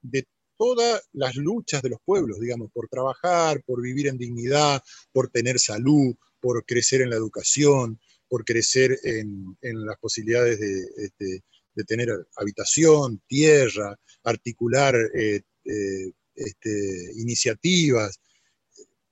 de 0.00 0.28
todas 0.56 1.08
las 1.12 1.34
luchas 1.34 1.82
de 1.82 1.88
los 1.88 1.98
pueblos, 2.04 2.38
digamos, 2.38 2.70
por 2.70 2.88
trabajar, 2.88 3.64
por 3.64 3.82
vivir 3.82 4.06
en 4.06 4.16
dignidad, 4.16 4.80
por 5.10 5.28
tener 5.28 5.58
salud, 5.58 6.14
por 6.38 6.64
crecer 6.64 7.00
en 7.00 7.10
la 7.10 7.16
educación, 7.16 7.98
por 8.28 8.44
crecer 8.44 8.96
en, 9.02 9.56
las 9.60 9.98
posibilidades 9.98 10.60
este, 10.60 11.42
de, 11.74 11.84
tener 11.84 12.10
habitación, 12.36 13.20
tierra, 13.26 13.98
articular 14.22 14.94
eh, 15.16 15.42
eh, 15.64 16.12
este, 16.38 17.12
iniciativas, 17.16 18.20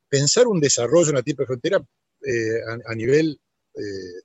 pensar 0.08 0.46
un 0.46 0.60
desarrollo 0.60 1.10
en 1.10 1.16
la 1.16 1.22
triple 1.22 1.46
frontera 1.46 1.84
eh, 2.24 2.60
a, 2.86 2.94
nivel 2.94 3.40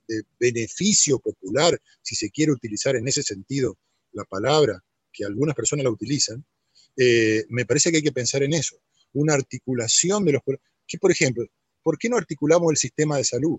de 0.08 0.22
beneficio 0.38 1.18
popular, 1.18 1.78
si 2.00 2.14
se 2.14 2.30
quiere 2.30 2.52
utilizar 2.52 2.96
en 2.96 3.06
ese 3.06 3.22
sentido 3.22 3.76
la 4.12 4.24
palabra, 4.24 4.82
que 5.12 5.26
algunas 5.26 5.54
personas 5.54 5.84
la 5.84 5.90
utilizan, 5.90 6.42
me 6.96 7.66
parece 7.66 7.90
que 7.90 7.98
hay 7.98 8.02
que 8.02 8.12
pensar 8.12 8.42
en 8.42 8.54
eso, 8.54 8.80
una 9.12 9.34
articulación 9.34 10.24
de 10.24 10.32
los... 10.32 10.42
Que, 10.86 10.96
por 10.96 11.10
ejemplo, 11.10 11.44
¿por 11.82 11.98
qué 11.98 12.08
no 12.08 12.16
articulamos 12.16 12.70
el 12.70 12.76
sistema 12.78 13.18
de 13.18 13.24
salud 13.24 13.58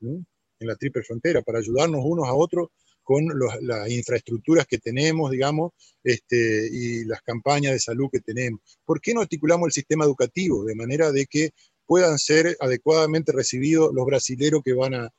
en 0.00 0.26
la 0.66 0.76
triple 0.76 1.02
frontera 1.02 1.42
para 1.42 1.58
ayudarnos 1.58 2.00
unos 2.04 2.28
a 2.28 2.34
otros 2.34 2.68
con 3.04 3.26
las 3.60 3.90
infraestructuras 3.90 4.66
que 4.66 4.78
tenemos, 4.78 5.30
digamos, 5.30 5.72
este, 6.02 6.68
y 6.72 7.04
las 7.04 7.22
campañas 7.22 7.72
de 7.72 7.78
salud 7.78 8.08
que 8.10 8.20
tenemos? 8.20 8.60
¿Por 8.84 9.00
qué 9.00 9.14
no 9.14 9.20
articulamos 9.20 9.66
el 9.66 9.72
sistema 9.72 10.04
educativo 10.04 10.64
de 10.64 10.74
manera 10.74 11.12
de 11.12 11.26
que 11.26 11.50
puedan 11.86 12.18
ser 12.18 12.56
adecuadamente 12.60 13.32
recibidos 13.32 13.92
los 13.94 14.06
brasileros 14.06 14.62
que 14.64 14.72
van 14.72 14.94
a, 14.94 15.10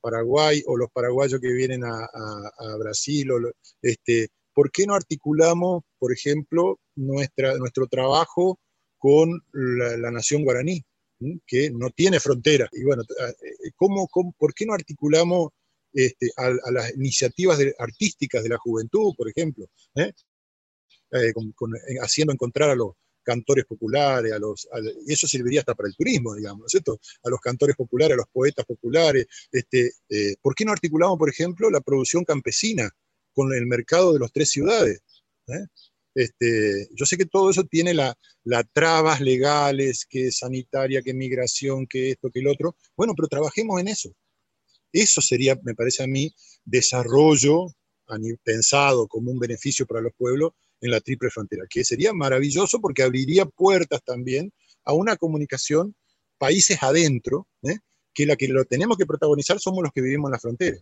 Paraguay 0.00 0.60
o 0.66 0.76
los 0.76 0.90
paraguayos 0.90 1.40
que 1.40 1.52
vienen 1.52 1.84
a, 1.84 2.76
Brasil? 2.78 3.28
Este, 3.82 4.28
¿Por 4.54 4.70
qué 4.72 4.86
no 4.86 4.94
articulamos, 4.94 5.82
por 5.98 6.12
ejemplo, 6.12 6.80
nuestra, 6.96 7.56
nuestro 7.58 7.86
trabajo 7.86 8.58
con 8.98 9.40
la, 9.52 10.10
nación 10.10 10.44
guaraní, 10.44 10.82
que 11.46 11.70
no 11.70 11.90
tiene 11.90 12.20
frontera. 12.20 12.68
Y 12.72 12.84
bueno, 12.84 13.02
eh, 13.02 13.70
¿cómo, 13.76 14.08
por 14.36 14.54
qué 14.54 14.66
no 14.66 14.74
articulamos 14.74 15.50
este, 15.92 16.30
a, 16.36 16.50
las 16.70 16.94
iniciativas 16.94 17.58
artísticas 17.78 18.42
de 18.42 18.48
la 18.48 18.58
juventud, 18.58 19.14
por 19.16 19.28
ejemplo? 19.28 19.66
¿Eh? 19.94 20.12
Eh, 21.12 21.32
haciendo 22.02 22.32
encontrar 22.32 22.70
a 22.70 22.74
los 22.74 22.92
cantores 23.22 23.64
populares, 23.66 24.32
a 24.32 24.38
los, 24.38 24.68
y 25.06 25.12
eso 25.12 25.26
serviría 25.26 25.60
hasta 25.60 25.74
para 25.74 25.88
el 25.88 25.96
turismo, 25.96 26.34
digamos, 26.34 26.60
¿no 26.60 26.66
es 26.66 26.70
cierto? 26.70 26.98
A 27.22 27.28
los 27.28 27.40
cantores 27.40 27.76
populares, 27.76 28.14
a 28.14 28.18
los 28.18 28.28
poetas 28.32 28.64
populares. 28.64 29.26
Este, 29.52 29.92
¿Por 30.40 30.54
qué 30.54 30.64
no 30.64 30.72
articulamos, 30.72 31.18
por 31.18 31.28
ejemplo, 31.28 31.70
la 31.70 31.82
producción 31.82 32.24
campesina 32.24 32.90
con 33.34 33.52
el 33.52 33.66
mercado 33.66 34.14
de 34.14 34.20
las 34.20 34.32
tres 34.32 34.48
ciudades? 34.50 35.02
Este, 36.14 36.88
yo 36.96 37.06
sé 37.06 37.16
que 37.16 37.26
todo 37.26 37.48
eso 37.48 37.64
tiene 37.64 37.94
las 37.94 38.16
trabas 38.72 39.20
legales, 39.20 40.04
que 40.04 40.32
sanitaria, 40.32 41.02
que 41.02 41.14
migración, 41.14 41.86
que 41.86 42.10
esto, 42.10 42.30
que 42.30 42.40
el 42.40 42.48
otro. 42.48 42.76
Bueno, 42.96 43.14
pero 43.14 43.28
trabajemos 43.28 43.80
en 43.80 43.88
eso. 43.88 44.12
Eso 44.92 45.20
sería, 45.20 45.58
me 45.62 45.74
parece 45.74 46.02
a 46.02 46.06
mí, 46.06 46.32
desarrollo 46.64 47.66
pensado 48.42 49.06
como 49.06 49.30
un 49.30 49.38
beneficio 49.38 49.86
para 49.86 50.00
los 50.00 50.12
pueblos 50.16 50.52
en 50.80 50.90
la 50.90 51.00
triple 51.00 51.30
frontera, 51.30 51.64
que 51.68 51.84
sería 51.84 52.12
maravilloso 52.14 52.80
porque 52.80 53.02
abriría 53.02 53.44
puertas 53.44 54.02
también 54.02 54.50
a 54.84 54.94
una 54.94 55.16
comunicación 55.16 55.94
países 56.38 56.82
adentro, 56.82 57.48
¿eh? 57.62 57.76
que 58.14 58.24
la 58.24 58.36
que 58.36 58.48
lo 58.48 58.64
tenemos 58.64 58.96
que 58.96 59.04
protagonizar 59.04 59.58
somos 59.60 59.82
los 59.82 59.92
que 59.92 60.00
vivimos 60.00 60.28
en 60.28 60.32
la 60.32 60.38
frontera 60.38 60.78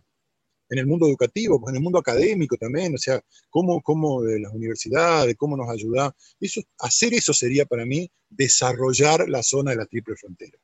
en 0.69 0.79
el 0.79 0.85
mundo 0.85 1.07
educativo, 1.07 1.59
pues 1.59 1.71
en 1.71 1.77
el 1.77 1.83
mundo 1.83 1.99
académico 1.99 2.57
también, 2.57 2.93
o 2.93 2.97
sea, 2.97 3.21
cómo, 3.49 3.81
cómo 3.81 4.21
de 4.23 4.39
las 4.39 4.53
universidades, 4.53 5.35
cómo 5.37 5.55
nos 5.55 5.69
ayuda. 5.69 6.13
Eso, 6.39 6.61
hacer 6.79 7.13
eso 7.13 7.33
seria 7.33 7.65
para 7.65 7.85
mim 7.85 8.07
desarrollar 8.29 9.25
a 9.33 9.43
zona 9.43 9.75
da 9.75 9.85
Tríplice 9.85 10.19
Fronteira. 10.19 10.57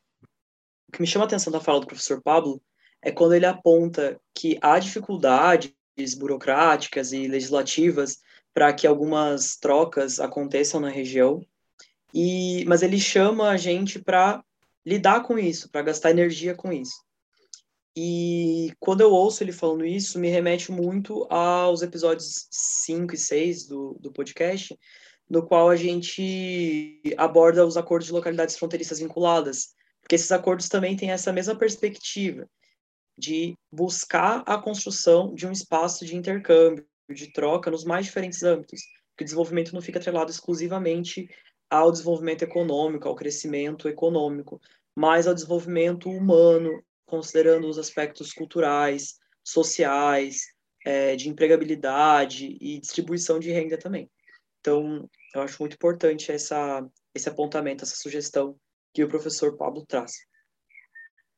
O 0.88 0.92
que 0.92 1.02
me 1.02 1.08
chama 1.08 1.26
a 1.26 1.28
atenção 1.28 1.52
da 1.52 1.60
fala 1.60 1.80
do 1.80 1.88
professor 1.88 2.22
Pablo 2.22 2.62
é 3.04 3.12
quando 3.12 3.34
ele 3.34 3.46
aponta 3.46 4.20
que 4.34 4.58
há 4.62 4.80
dificuldades 4.80 5.74
burocráticas 6.18 7.12
e 7.12 7.28
legislativas 7.28 8.20
para 8.54 8.72
que 8.74 8.88
algumas 8.88 9.58
trocas 9.58 10.20
aconteçam 10.20 10.80
na 10.80 10.90
região, 10.90 11.46
e 12.14 12.64
mas 12.66 12.82
ele 12.82 13.00
chama 13.00 13.50
a 13.50 13.58
gente 13.58 14.00
para 14.00 14.44
lidar 14.86 15.24
com 15.24 15.38
isso, 15.38 15.70
para 15.70 15.82
gastar 15.82 16.12
energia 16.12 16.56
com 16.56 16.72
isso. 16.72 16.96
E 17.96 18.72
quando 18.80 19.02
eu 19.02 19.12
ouço 19.12 19.44
ele 19.44 19.52
falando 19.52 19.86
isso, 19.86 20.20
me 20.20 20.30
remete 20.30 20.72
muito 20.72 21.28
aos 21.30 21.82
episódios 21.82 22.48
5 22.52 23.14
e 23.14 23.18
6 23.18 23.68
do, 23.68 23.98
do 24.00 24.12
podcast, 24.12 24.78
no 25.30 25.46
qual 25.46 25.70
a 25.70 25.76
gente 25.76 27.02
aborda 27.18 27.66
os 27.66 27.78
acordos 27.78 28.08
de 28.08 28.14
localidades 28.14 28.58
fronteiriças 28.58 29.00
vinculadas, 29.00 29.74
porque 30.02 30.16
esses 30.16 30.32
acordos 30.32 30.70
também 30.70 30.96
têm 30.96 31.12
essa 31.12 31.32
mesma 31.32 31.56
perspectiva 31.56 32.48
de 33.18 33.56
buscar 33.72 34.44
a 34.46 34.58
construção 34.58 35.34
de 35.34 35.48
um 35.48 35.52
espaço 35.52 36.06
de 36.06 36.16
intercâmbio, 36.16 36.86
de 37.10 37.32
troca 37.32 37.70
nos 37.70 37.84
mais 37.84 38.06
diferentes 38.06 38.44
âmbitos, 38.44 38.82
que 39.16 39.24
o 39.24 39.26
desenvolvimento 39.26 39.74
não 39.74 39.82
fica 39.82 40.00
atrelado 40.00 40.32
exclusivamente 40.32 41.30
ao 41.70 41.92
desenvolvimento 41.92 42.44
econômico, 42.44 43.08
ao 43.08 43.16
crescimento 43.16 43.88
econômico, 43.88 44.62
mas 44.96 45.28
ao 45.28 45.34
desenvolvimento 45.34 46.10
humano, 46.10 46.84
considerando 47.06 47.68
os 47.68 47.78
aspectos 47.78 48.32
culturais, 48.32 49.16
sociais, 49.44 50.48
é, 50.86 51.16
de 51.16 51.30
empregabilidade 51.30 52.58
e 52.60 52.80
distribuição 52.80 53.40
de 53.40 53.52
renda 53.52 53.78
também. 53.78 54.10
Então, 54.60 55.10
eu 55.34 55.42
acho 55.42 55.62
muito 55.62 55.74
importante 55.76 56.32
essa, 56.32 56.86
esse 57.14 57.28
apontamento, 57.28 57.84
essa 57.84 57.96
sugestão 57.96 58.56
que 58.94 59.04
o 59.04 59.08
professor 59.08 59.58
Pablo 59.58 59.86
traz. 59.86 60.14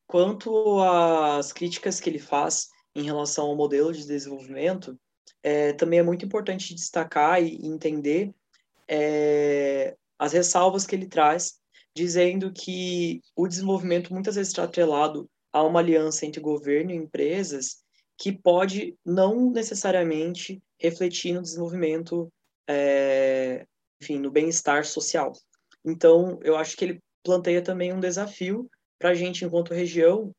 Quanto 0.07 0.81
às 0.81 1.51
críticas 1.51 1.99
que 1.99 2.09
ele 2.09 2.19
faz 2.19 2.69
em 2.95 3.03
relação 3.03 3.47
ao 3.47 3.55
modelo 3.55 3.91
de 3.91 4.05
desenvolvimento, 4.05 4.97
é, 5.43 5.73
também 5.73 5.99
é 5.99 6.03
muito 6.03 6.25
importante 6.25 6.73
destacar 6.73 7.41
e 7.43 7.65
entender 7.65 8.33
é, 8.87 9.95
as 10.17 10.33
ressalvas 10.33 10.85
que 10.85 10.95
ele 10.95 11.07
traz, 11.07 11.59
dizendo 11.95 12.51
que 12.51 13.21
o 13.35 13.47
desenvolvimento 13.47 14.13
muitas 14.13 14.35
vezes 14.35 14.51
está 14.51 14.63
atrelado 14.63 15.29
há 15.51 15.63
uma 15.63 15.79
aliança 15.79 16.25
entre 16.25 16.41
governo 16.41 16.91
e 16.91 16.95
empresas 16.95 17.83
que 18.17 18.31
pode 18.31 18.97
não 19.05 19.51
necessariamente 19.51 20.61
refletir 20.79 21.33
no 21.33 21.41
desenvolvimento, 21.41 22.31
é, 22.67 23.65
enfim, 24.01 24.19
no 24.19 24.31
bem-estar 24.31 24.85
social. 24.85 25.33
Então, 25.83 26.39
eu 26.43 26.55
acho 26.57 26.75
que 26.75 26.85
ele 26.85 27.03
planteia 27.23 27.61
também 27.61 27.93
um 27.93 27.99
desafio 27.99 28.69
para 28.97 29.09
a 29.09 29.13
gente, 29.13 29.45
enquanto 29.45 29.73
região, 29.73 30.33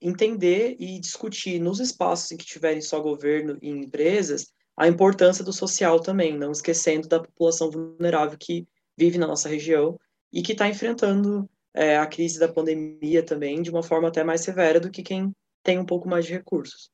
entender 0.00 0.76
e 0.78 0.98
discutir 0.98 1.60
nos 1.60 1.80
espaços 1.80 2.32
em 2.32 2.36
que 2.36 2.44
tiverem 2.44 2.80
só 2.80 3.00
governo 3.00 3.58
e 3.62 3.70
empresas 3.70 4.52
a 4.76 4.86
importância 4.86 5.42
do 5.42 5.52
social 5.52 6.00
também, 6.00 6.36
não 6.36 6.52
esquecendo 6.52 7.08
da 7.08 7.20
população 7.20 7.70
vulnerável 7.70 8.36
que 8.38 8.66
vive 8.96 9.16
na 9.16 9.26
nossa 9.26 9.48
região 9.48 9.98
e 10.32 10.42
que 10.42 10.52
está 10.52 10.68
enfrentando 10.68 11.48
é, 11.72 11.96
a 11.96 12.06
crise 12.06 12.38
da 12.38 12.48
pandemia 12.48 13.22
também 13.22 13.62
de 13.62 13.70
uma 13.70 13.82
forma 13.82 14.08
até 14.08 14.22
mais 14.22 14.42
severa 14.42 14.78
do 14.78 14.90
que 14.90 15.02
quem 15.02 15.34
tem 15.62 15.78
um 15.78 15.86
pouco 15.86 16.08
mais 16.08 16.26
de 16.26 16.32
recursos. 16.32 16.90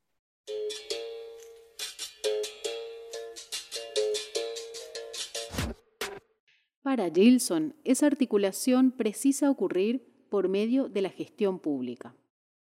Para 6.83 7.09
Gilson, 7.09 7.71
essa 7.85 8.07
articulação 8.07 8.91
precisa 8.91 9.51
ocorrer 9.51 10.01
por 10.33 10.49
meio 10.49 10.89
da 10.89 11.03
gestão 11.03 11.59
pública. 11.59 12.11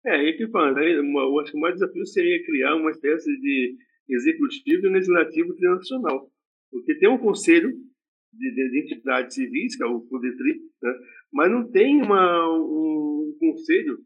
É, 0.05 0.17
aí 0.17 0.37
que 0.37 0.47
fala, 0.49 0.73
né? 0.73 0.93
eu 0.93 1.41
acho 1.41 1.53
que 1.53 1.57
o 1.57 1.61
maior 1.61 1.73
desafio 1.73 2.05
seria 2.05 2.45
criar 2.45 2.77
uma 2.77 2.91
espécie 2.91 3.35
de 3.41 3.77
executivo 4.11 4.87
e 4.87 4.91
legislativo 4.91 5.55
transnacional. 5.57 6.31
Porque 6.71 6.99
tem 6.99 7.09
um 7.09 7.17
conselho 7.17 7.71
de, 8.31 8.55
de, 8.55 8.79
entidades 8.79 9.35
civis, 9.35 9.75
que 9.75 9.83
é 9.83 9.87
o 9.87 10.03
CODETRI, 10.03 10.61
né? 10.83 10.93
mas 11.33 11.51
não 11.51 11.71
tem 11.71 12.03
uma, 12.03 12.47
um 12.53 13.35
conselho 13.41 13.97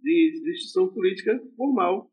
de, 0.00 0.40
de 0.44 0.50
instituição 0.52 0.86
política 0.94 1.36
formal, 1.56 2.08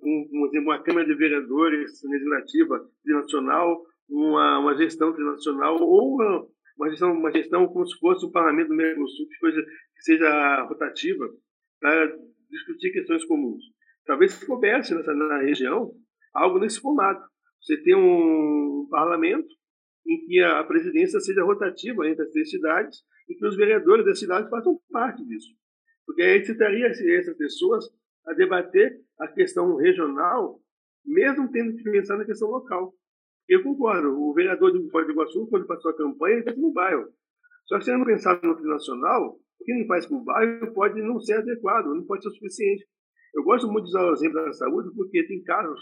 com, 0.00 0.28
por 0.30 0.48
exemplo, 0.48 0.70
uma 0.70 0.82
Câmara 0.82 1.06
de 1.06 1.14
Vereadores 1.14 2.02
legislativa 2.02 2.88
nacional, 3.04 3.82
uma, 4.08 4.60
uma 4.60 4.74
gestão 4.74 5.14
nacional 5.18 5.76
ou 5.82 6.14
uma, 6.14 6.46
uma 6.78 6.90
gestão, 6.90 7.12
uma 7.12 7.32
gestão 7.32 7.66
como 7.66 7.86
se 7.86 7.98
fosse 7.98 8.24
o 8.24 8.30
parlamento 8.30 8.68
do 8.68 8.74
Mercosul, 8.74 9.28
que, 9.28 9.38
coisa, 9.38 9.62
que 9.96 10.02
seja 10.02 10.62
rotativa, 10.62 11.28
para 11.80 12.16
discutir 12.50 12.92
questões 12.92 13.24
comuns. 13.24 13.62
Talvez 14.04 14.32
se 14.32 14.46
coubesse 14.46 14.94
nessa, 14.94 15.14
na 15.14 15.38
região 15.38 15.92
algo 16.34 16.58
nesse 16.58 16.80
formato. 16.80 17.26
Você 17.60 17.76
tem 17.82 17.94
um 17.94 18.86
parlamento 18.90 19.48
em 20.06 20.24
que 20.26 20.40
a 20.40 20.62
presidência 20.64 21.18
seja 21.20 21.42
rotativa 21.42 22.06
entre 22.08 22.22
as 22.22 22.30
três 22.30 22.50
cidades 22.50 22.98
e 23.28 23.34
que 23.34 23.46
os 23.46 23.56
vereadores 23.56 24.04
das 24.04 24.20
cidades 24.20 24.48
façam 24.48 24.78
parte 24.90 25.24
disso. 25.26 25.48
Porque 26.06 26.22
aí 26.22 26.44
você 26.44 26.56
teria 26.56 26.86
essas 26.86 27.36
pessoas 27.36 27.84
a 28.26 28.32
debater 28.34 29.00
a 29.18 29.28
questão 29.28 29.76
regional, 29.76 30.60
mesmo 31.04 31.50
tendo 31.50 31.76
que 31.76 31.82
pensar 31.90 32.16
na 32.16 32.24
questão 32.24 32.48
local. 32.48 32.94
Eu 33.48 33.62
concordo, 33.62 34.08
o 34.08 34.32
vereador 34.34 34.72
de 34.72 34.90
Foz 34.90 35.06
do 35.06 35.12
Iguaçu, 35.12 35.48
quando 35.48 35.66
passou 35.66 35.90
a 35.90 35.96
campanha, 35.96 36.36
ele 36.36 36.44
fez 36.44 36.56
no 36.58 36.72
bairro. 36.72 37.08
Só 37.66 37.78
que 37.78 37.84
se 37.84 37.92
não 37.92 38.04
pensar 38.04 38.40
no 38.42 38.60
nacional, 38.62 39.38
que 39.66 39.72
ele 39.72 39.84
faz 39.86 40.06
com 40.06 40.16
o 40.16 40.24
bairro 40.24 40.72
pode 40.72 41.02
não 41.02 41.18
ser 41.20 41.34
adequado, 41.34 41.86
não 41.86 42.04
pode 42.04 42.22
ser 42.22 42.28
o 42.28 42.32
suficiente. 42.32 42.86
Eu 43.34 43.42
gosto 43.42 43.68
muito 43.70 43.84
de 43.84 43.90
usar 43.90 44.08
o 44.08 44.12
exemplo 44.12 44.44
da 44.44 44.52
saúde, 44.52 44.94
porque 44.94 45.26
tem 45.26 45.42
casos 45.42 45.80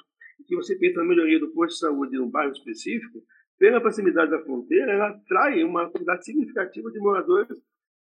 que 0.49 0.57
você 0.57 0.75
pensa 0.77 1.01
na 1.01 1.07
melhoria 1.07 1.39
do 1.39 1.53
posto 1.53 1.75
de 1.75 1.81
saúde 1.81 2.17
num 2.17 2.31
bairro 2.31 2.53
específico, 2.53 3.23
pela 3.59 3.81
proximidade 3.81 4.31
da 4.31 4.43
fronteira, 4.43 4.93
ela 4.93 5.11
atrai 5.11 5.63
uma 5.63 5.89
quantidade 5.91 6.25
significativa 6.25 6.91
de 6.91 6.99
moradores 6.99 7.57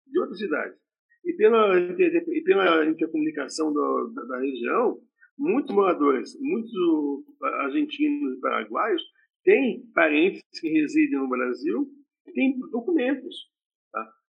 de 0.06 0.20
outras 0.20 0.38
cidades. 0.38 0.78
E 1.26 1.34
pela, 1.34 1.80
e 1.80 2.42
pela 2.44 2.86
intercomunicação 2.86 3.74
da, 3.74 4.24
da, 4.28 4.40
região, 4.40 5.00
muitos 5.38 5.74
moradores, 5.74 6.38
muitos 6.40 6.72
argentinos 7.42 8.38
e 8.38 8.42
paraguaios, 8.42 9.02
têm 9.44 9.84
parentes 9.94 10.44
que 10.60 10.70
residem 10.70 11.20
no 11.20 11.30
Brasil 11.30 11.90
têm 12.34 12.58
documentos. 12.72 13.36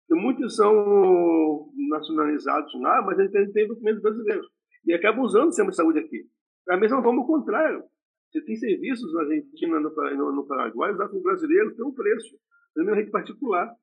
Muitos 0.09 0.55
são 0.55 1.71
nacionalizados 1.89 2.71
lá, 2.81 3.01
mas 3.05 3.17
eles 3.17 3.31
têm, 3.31 3.51
têm 3.51 3.67
documentos 3.67 4.01
brasileiros. 4.01 4.47
E 4.85 4.93
acabam 4.93 5.23
usando 5.23 5.47
o 5.47 5.51
sistema 5.51 5.71
de 5.71 5.75
saúde 5.75 5.99
aqui. 5.99 6.25
Da 6.67 6.77
mesma 6.77 7.01
forma, 7.01 7.21
o 7.21 7.27
contrário. 7.27 7.83
Você 8.31 8.41
tem 8.41 8.55
serviços 8.55 9.13
na 9.13 9.21
Argentina, 9.21 9.79
no, 9.79 10.31
no, 10.33 10.45
Paraguai, 10.45 10.91
usados 10.91 11.13
por 11.13 11.23
brasileiros 11.23 11.75
pelo 11.75 11.93
preço, 11.93 12.37
na 12.75 12.93
rede 12.93 13.09
particular. 13.09 13.73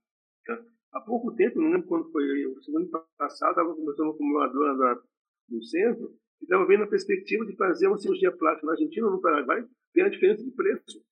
Há 0.93 1.01
pouco 1.01 1.35
tempo, 1.35 1.59
não 1.59 1.71
lembro 1.71 1.87
quando 1.87 2.11
foi, 2.13 2.23
semana 2.63 2.87
passada, 3.17 3.53
estava 3.53 3.75
conversando 3.75 4.15
com 4.15 4.25
uma 4.25 4.45
acumuladora 4.45 5.01
do 5.49 5.63
centro, 5.65 6.13
e 6.41 6.45
estava 6.45 6.67
vendo 6.67 6.85
a 6.85 6.87
perspectiva 6.87 7.47
de 7.47 7.57
fazer 7.57 7.87
uma 7.87 7.97
cirurgia 7.97 8.31
plástica 8.31 8.67
na 8.67 8.73
Argentina 8.73 9.07
ou 9.07 9.13
no 9.13 9.21
Paraguai, 9.23 9.65
pela 9.95 10.11
diferença 10.11 10.45
de 10.45 10.51
preço. 10.51 11.03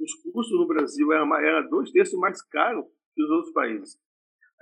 Os 0.00 0.14
custos 0.14 0.58
no 0.58 0.66
Brasil 0.66 1.12
eram, 1.12 1.32
era 1.36 1.62
dois 1.68 1.92
terços 1.92 2.18
mais 2.18 2.42
caro 2.42 2.84
que 3.14 3.22
os 3.22 3.30
outros 3.30 3.52
países. 3.52 3.96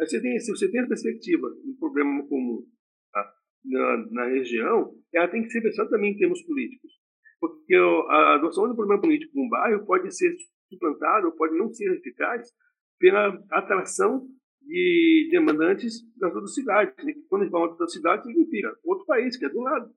Aí 0.01 0.07
você 0.07 0.21
tem, 0.21 0.39
se 0.39 0.51
você 0.51 0.71
tem 0.71 0.81
a 0.81 0.89
perspectiva 0.89 1.47
um 1.47 1.77
problema 1.79 2.27
comum 2.27 2.65
tá? 3.13 3.35
na, 3.67 4.07
na, 4.11 4.25
região, 4.29 4.95
ela 5.13 5.29
tem 5.29 5.43
que 5.43 5.51
ser 5.51 5.61
pensada 5.61 5.91
também 5.91 6.13
em 6.13 6.17
termos 6.17 6.43
políticos. 6.43 6.91
Porque 7.39 7.75
a 7.75 8.35
adoção 8.37 8.65
de 8.65 8.73
um 8.73 8.77
problema 8.77 9.01
político 9.01 9.33
num 9.35 9.49
bairro 9.49 9.85
pode 9.85 10.11
ser 10.15 10.35
suplantado, 10.71 11.37
pode 11.37 11.57
não 11.59 11.71
ser 11.73 11.93
eficaz, 11.93 12.49
pela 12.99 13.29
atração 13.51 14.27
de 14.63 15.29
demandantes 15.31 16.01
das 16.19 16.35
outras 16.35 16.55
cidades. 16.55 16.95
Quando 17.29 17.43
a 17.43 17.45
gente 17.45 17.53
fala 17.53 17.67
de 17.67 17.73
outra 17.73 17.89
cidade, 17.89 18.25
significa 18.25 18.75
outro 18.85 19.05
país, 19.07 19.37
que 19.37 19.45
é 19.45 19.49
do 19.49 19.61
lado. 19.61 19.91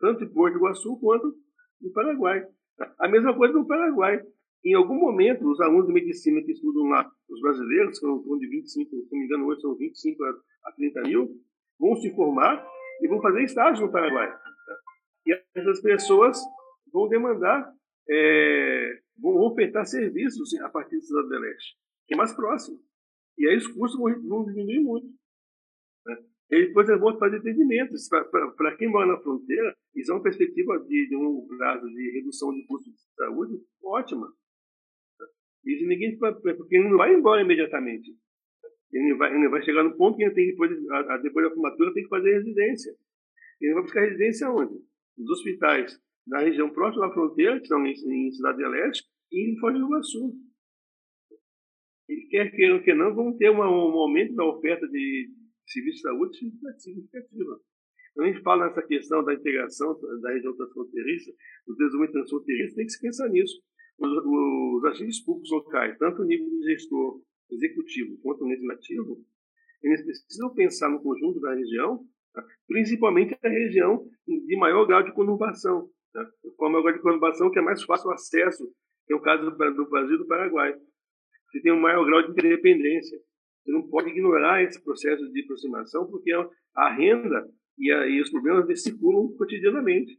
Tanto 0.00 0.26
de 0.26 0.32
Porto 0.32 0.56
Iguaçu 0.56 0.98
quanto 1.00 1.34
do 1.80 1.92
Paraguai. 1.92 2.46
A 2.98 3.08
mesma 3.08 3.36
coisa 3.36 3.54
no 3.54 3.66
Paraguai. 3.66 4.22
Em 4.64 4.74
algum 4.74 4.94
momento, 4.94 5.46
os 5.46 5.60
alunos 5.60 5.86
de 5.86 5.92
medicina 5.92 6.42
que 6.42 6.52
estudam 6.52 6.84
lá, 6.84 7.10
os 7.28 7.40
brasileiros, 7.40 7.98
que 7.98 8.06
são 8.06 8.38
de 8.38 8.48
25, 8.48 8.90
se 8.90 9.12
não 9.12 9.18
me 9.18 9.26
engano, 9.26 9.46
hoje 9.46 9.60
são 9.60 9.74
25 9.76 10.24
a 10.64 10.72
30 10.72 11.02
mil, 11.02 11.40
vão 11.78 11.94
se 11.96 12.14
formar 12.14 12.66
e 13.02 13.08
vão 13.08 13.20
fazer 13.20 13.42
estágio 13.42 13.86
no 13.86 13.92
Paraguai. 13.92 14.34
E 15.26 15.38
essas 15.54 15.82
pessoas 15.82 16.38
vão 16.90 17.08
demandar, 17.08 17.70
é, 18.08 19.00
vão 19.20 19.36
ofertar 19.42 19.84
serviços 19.84 20.54
a 20.60 20.68
partir 20.70 20.96
da 20.96 21.02
Cidade 21.02 21.28
do 21.28 21.38
Leste, 21.40 21.76
que 22.06 22.14
é 22.14 22.16
mais 22.16 22.32
próximo. 22.32 22.78
E 23.36 23.46
aí 23.46 23.56
os 23.56 23.66
custos 23.66 23.98
vão, 23.98 24.28
vão 24.28 24.44
diminuir 24.46 24.80
muito. 24.80 25.08
Né? 26.06 26.16
E 26.52 26.68
depois 26.68 26.88
eu 26.88 26.98
vou 26.98 27.18
fazer 27.18 27.36
atendimentos. 27.36 28.08
Para 28.08 28.76
quem 28.76 28.88
mora 28.88 29.06
na 29.06 29.20
fronteira, 29.20 29.74
isso 29.94 30.10
é 30.10 30.14
uma 30.14 30.22
perspectiva 30.22 30.78
de, 30.78 31.08
de 31.08 31.16
um 31.16 31.46
prazo 31.46 31.86
de 31.88 32.12
redução 32.12 32.54
de 32.54 32.64
custos 32.66 32.94
de 32.94 33.00
saúde 33.14 33.60
ótima. 33.82 34.32
Isso 35.66 35.86
ninguém 35.86 36.18
porque 36.18 36.76
ele 36.76 36.88
não 36.88 36.98
vai 36.98 37.14
embora 37.14 37.42
imediatamente. 37.42 38.14
Ele 38.92 39.14
vai, 39.14 39.34
ele 39.34 39.48
vai 39.48 39.62
chegar 39.62 39.82
no 39.82 39.96
ponto 39.96 40.16
que 40.16 40.24
ele 40.24 40.34
tem 40.34 40.46
depois, 40.48 40.70
a, 40.90 41.16
depois 41.18 41.48
da 41.48 41.54
formatura 41.54 41.92
tem 41.94 42.02
que 42.04 42.08
fazer 42.08 42.34
residência. 42.34 42.94
Ele 43.60 43.74
vai 43.74 43.82
buscar 43.82 44.02
residência 44.02 44.50
onde? 44.50 44.74
Nos 45.16 45.30
hospitais 45.30 45.98
da 46.26 46.38
região 46.38 46.70
próxima 46.70 47.08
da 47.08 47.12
fronteira, 47.12 47.60
que 47.60 47.66
são 47.66 47.84
em, 47.84 47.92
em 47.92 48.32
Cidade 48.32 48.58
de 48.58 48.68
Leste, 48.68 49.06
e 49.32 49.50
em 49.50 49.58
Foz 49.58 49.74
do 49.74 49.84
Iguaçu. 49.84 50.34
E 52.08 52.28
quer 52.28 52.50
queiram 52.50 52.82
que 52.82 52.94
não, 52.94 53.14
vão 53.14 53.36
ter 53.36 53.50
uma, 53.50 53.68
um 53.68 53.98
aumento 53.98 54.34
da 54.34 54.44
oferta 54.44 54.86
de 54.86 55.30
serviços 55.66 56.00
de 56.00 56.02
saúde 56.02 56.38
significativa. 56.78 57.60
Quando 58.14 58.28
a 58.28 58.32
gente 58.32 58.42
fala 58.42 58.66
nessa 58.66 58.82
questão 58.86 59.24
da 59.24 59.34
integração 59.34 59.98
da 60.20 60.32
região 60.32 60.54
transfronteiriça, 60.56 61.32
do 61.66 61.74
desenvolvimento 61.74 62.12
transfronteiriço, 62.12 62.76
tem 62.76 62.86
que 62.86 62.92
se 62.92 63.00
pensar 63.00 63.28
nisso. 63.28 63.60
Os, 63.98 64.10
os 64.10 64.84
agentes 64.86 65.20
públicos 65.24 65.50
locais, 65.50 65.96
tanto 65.98 66.22
o 66.22 66.24
nível 66.24 66.48
de 66.48 66.62
gestor 66.64 67.20
executivo 67.50 68.18
quanto 68.22 68.44
o 68.44 68.48
legislativo, 68.48 69.24
eles 69.82 70.02
precisam 70.02 70.52
pensar 70.54 70.88
no 70.88 71.02
conjunto 71.02 71.40
da 71.40 71.54
região, 71.54 72.04
tá? 72.32 72.44
principalmente 72.66 73.36
a 73.42 73.48
região 73.48 74.08
de 74.26 74.56
maior 74.56 74.86
grau 74.86 75.02
de 75.02 75.12
conurbação. 75.12 75.88
Tá? 76.12 76.26
Com 76.56 76.70
maior 76.70 76.82
grau 76.82 76.94
de 76.94 77.02
conurbação, 77.02 77.50
que 77.50 77.58
é 77.58 77.62
mais 77.62 77.82
fácil 77.82 78.08
o 78.08 78.12
acesso, 78.12 78.66
que 79.06 79.12
é 79.12 79.16
o 79.16 79.20
caso 79.20 79.50
do, 79.50 79.56
Brasil 79.56 80.14
e 80.14 80.18
do 80.18 80.26
Paraguai. 80.26 80.74
Você 81.50 81.60
tem 81.60 81.72
um 81.72 81.80
maior 81.80 82.04
grau 82.04 82.22
de 82.22 82.30
interdependência. 82.30 83.18
Você 83.62 83.72
não 83.72 83.86
pode 83.88 84.10
ignorar 84.10 84.62
esse 84.62 84.82
processo 84.82 85.30
de 85.30 85.42
aproximação, 85.42 86.06
porque 86.10 86.32
a 86.74 86.94
renda 86.94 87.46
e, 87.78 87.92
a, 87.92 88.06
e 88.06 88.20
os 88.20 88.30
problemas 88.30 88.82
circulam 88.82 89.36
cotidianamente. 89.36 90.18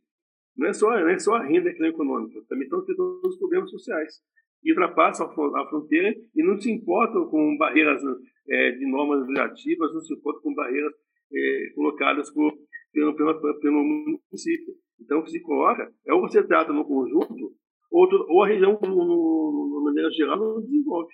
Não 0.57 0.67
é 0.67 0.73
só, 0.73 0.89
não 0.89 1.09
é 1.09 1.19
só 1.19 1.35
a 1.35 1.43
renda 1.43 1.69
é 1.69 1.87
econômica, 1.87 2.41
também 2.47 2.63
estão 2.63 2.83
tendo 2.85 3.21
os 3.23 3.37
problemas 3.37 3.69
sociais. 3.69 4.21
E 4.63 4.71
ultrapassam 4.71 5.27
a 5.27 5.69
fronteira 5.69 6.15
e 6.35 6.43
não 6.43 6.59
se 6.59 6.71
importam 6.71 7.27
com 7.27 7.57
barreiras 7.57 8.01
é, 8.49 8.71
de 8.71 8.85
normas 8.89 9.21
legislativas, 9.27 9.93
não 9.93 10.01
se 10.01 10.13
importam 10.13 10.41
com 10.41 10.55
barreiras 10.55 10.93
é, 11.31 11.69
colocadas 11.75 12.31
por, 12.31 12.51
pelo, 12.91 13.15
pelo, 13.15 13.59
pelo 13.59 13.83
município. 13.83 14.73
Então, 14.99 15.19
o 15.19 15.23
que 15.23 15.31
se 15.31 15.41
coloca 15.41 15.91
é 16.07 16.13
ou 16.13 16.21
você 16.21 16.41
trata 16.41 16.71
no 16.71 16.85
conjunto, 16.85 17.53
ou, 17.91 18.07
ou 18.29 18.43
a 18.43 18.47
região, 18.47 18.79
de 18.81 19.83
maneira 19.83 20.09
geral, 20.11 20.37
não 20.37 20.61
desenvolve. 20.61 21.13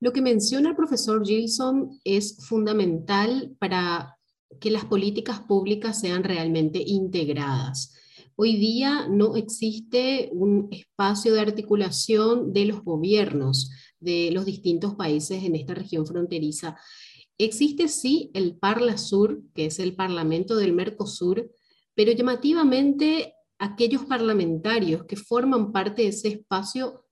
Lo 0.00 0.12
que 0.12 0.20
menciona 0.20 0.70
el 0.70 0.76
profesor 0.76 1.24
Gilson 1.26 1.90
es 2.04 2.46
fundamental 2.48 3.56
para 3.58 4.16
que 4.60 4.70
las 4.70 4.84
políticas 4.84 5.40
públicas 5.40 6.00
sean 6.00 6.22
realmente 6.22 6.80
integradas. 6.86 7.94
Hoy 8.40 8.54
día 8.54 9.08
no 9.08 9.34
existe 9.34 10.30
un 10.32 10.68
espacio 10.70 11.34
de 11.34 11.40
articulación 11.40 12.52
de 12.52 12.66
los 12.66 12.84
gobiernos 12.84 13.68
de 13.98 14.30
los 14.30 14.44
distintos 14.44 14.94
países 14.94 15.42
en 15.42 15.56
esta 15.56 15.74
región 15.74 16.06
fronteriza. 16.06 16.78
Existe 17.36 17.88
sí 17.88 18.30
el 18.34 18.56
Parla 18.56 18.96
Sur, 18.96 19.42
que 19.56 19.66
es 19.66 19.80
el 19.80 19.96
Parlamento 19.96 20.54
del 20.54 20.72
Mercosur, 20.72 21.50
pero 21.96 22.12
llamativamente 22.12 23.34
aquellos 23.58 24.04
parlamentarios 24.04 25.04
que 25.06 25.16
forman 25.16 25.72
parte 25.72 26.02
de 26.02 26.08
ese 26.08 26.28
espacio 26.28 27.06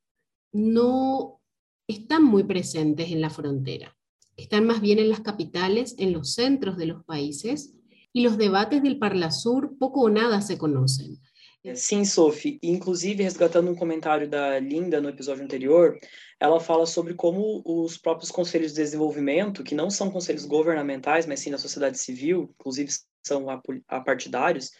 no 0.52 1.40
están 1.88 2.22
muy 2.22 2.44
presentes 2.44 3.10
en 3.10 3.20
la 3.20 3.30
frontera. 3.30 3.96
Están 4.36 4.64
más 4.64 4.80
bien 4.80 5.00
en 5.00 5.08
las 5.08 5.22
capitales, 5.22 5.96
en 5.98 6.12
los 6.12 6.34
centros 6.34 6.76
de 6.76 6.86
los 6.86 7.04
países, 7.04 7.75
y 8.16 8.22
los 8.22 8.38
debates 8.38 8.82
del 8.82 8.98
Parlasur 8.98 9.76
poco 9.78 10.00
o 10.00 10.08
nada 10.08 10.40
se 10.40 10.56
conocen. 10.56 11.18
Sim, 11.74 12.02
Sophie. 12.02 12.58
Inclusive, 12.62 13.22
resgatando 13.22 13.70
um 13.70 13.74
comentário 13.74 14.26
da 14.26 14.58
Linda 14.58 15.02
no 15.02 15.10
episódio 15.10 15.44
anterior, 15.44 15.98
ela 16.40 16.58
fala 16.58 16.86
sobre 16.86 17.12
como 17.12 17.60
os 17.62 17.98
próprios 17.98 18.30
conselhos 18.30 18.72
de 18.72 18.80
desenvolvimento, 18.80 19.62
que 19.62 19.74
não 19.74 19.90
são 19.90 20.10
conselhos 20.10 20.46
governamentais, 20.46 21.26
mas 21.26 21.40
sim 21.40 21.50
da 21.50 21.58
sociedade 21.58 21.98
civil, 21.98 22.54
inclusive 22.58 22.90
são 23.22 23.48
apartidários, 23.86 24.70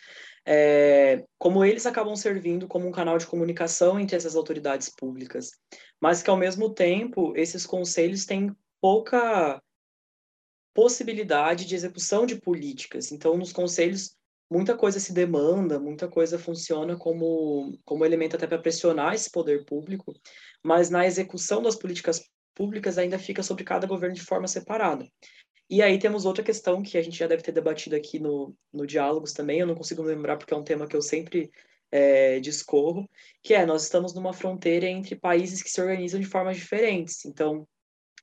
é, 0.47 1.23
como 1.39 1.63
eles 1.63 1.85
acabam 1.85 2.17
servindo 2.17 2.67
como 2.67 2.89
um 2.89 2.93
canal 2.93 3.19
de 3.19 3.27
comunicação 3.27 4.01
entre 4.01 4.17
essas 4.17 4.35
autoridades 4.35 4.89
públicas, 4.89 5.51
mas 6.01 6.23
que 6.23 6.31
ao 6.31 6.39
mesmo 6.39 6.73
tempo 6.73 7.35
esses 7.37 7.67
conselhos 7.67 8.25
têm 8.25 8.57
pouca 8.81 9.61
possibilidade 10.77 11.65
de 11.65 11.75
execução 11.75 12.27
de 12.27 12.39
políticas. 12.39 13.11
Então, 13.11 13.35
nos 13.35 13.51
conselhos 13.51 14.15
muita 14.51 14.77
coisa 14.77 15.01
se 15.01 15.15
demanda, 15.15 15.81
muita 15.81 16.07
coisa 16.07 16.39
funciona 16.39 16.97
como 16.99 17.79
como 17.83 18.05
elemento 18.05 18.37
até 18.37 18.47
para 18.47 18.59
pressionar 18.59 19.15
esse 19.15 19.31
poder 19.31 19.65
público, 19.65 20.13
mas 20.63 20.91
na 20.91 21.07
execução 21.07 21.63
das 21.63 21.77
políticas 21.77 22.23
públicas 22.55 22.99
ainda 22.99 23.19
fica 23.19 23.43
sobre 23.43 23.65
cada 23.65 23.87
governo 23.87 24.15
de 24.15 24.23
forma 24.23 24.47
separada. 24.47 25.09
E 25.69 25.83
aí 25.83 25.99
temos 25.99 26.27
outra 26.27 26.45
questão 26.45 26.83
que 26.83 26.99
a 26.99 27.03
gente 27.03 27.19
já 27.19 27.27
deve 27.27 27.43
ter 27.43 27.53
debatido 27.53 27.97
aqui 27.97 28.19
no, 28.21 28.55
no 28.73 28.87
Diálogos 28.87 29.33
também, 29.33 29.61
eu 29.61 29.67
não 29.67 29.75
consigo 29.75 30.03
lembrar 30.03 30.37
porque 30.37 30.53
é 30.53 30.57
um 30.57 30.63
tema 30.63 30.87
que 30.87 30.95
eu 30.95 31.03
sempre 31.03 31.51
é, 31.91 32.39
discorro, 32.39 33.09
que 33.43 33.55
é, 33.55 33.65
nós 33.65 33.85
estamos 33.85 34.15
numa 34.15 34.35
fronteira 34.35 34.87
entre 34.87 35.17
países 35.17 35.63
que 35.63 35.71
se 35.71 35.81
organizam 35.81 36.21
de 36.21 36.27
formas 36.27 36.57
diferentes. 36.57 37.25
Então, 37.25 37.67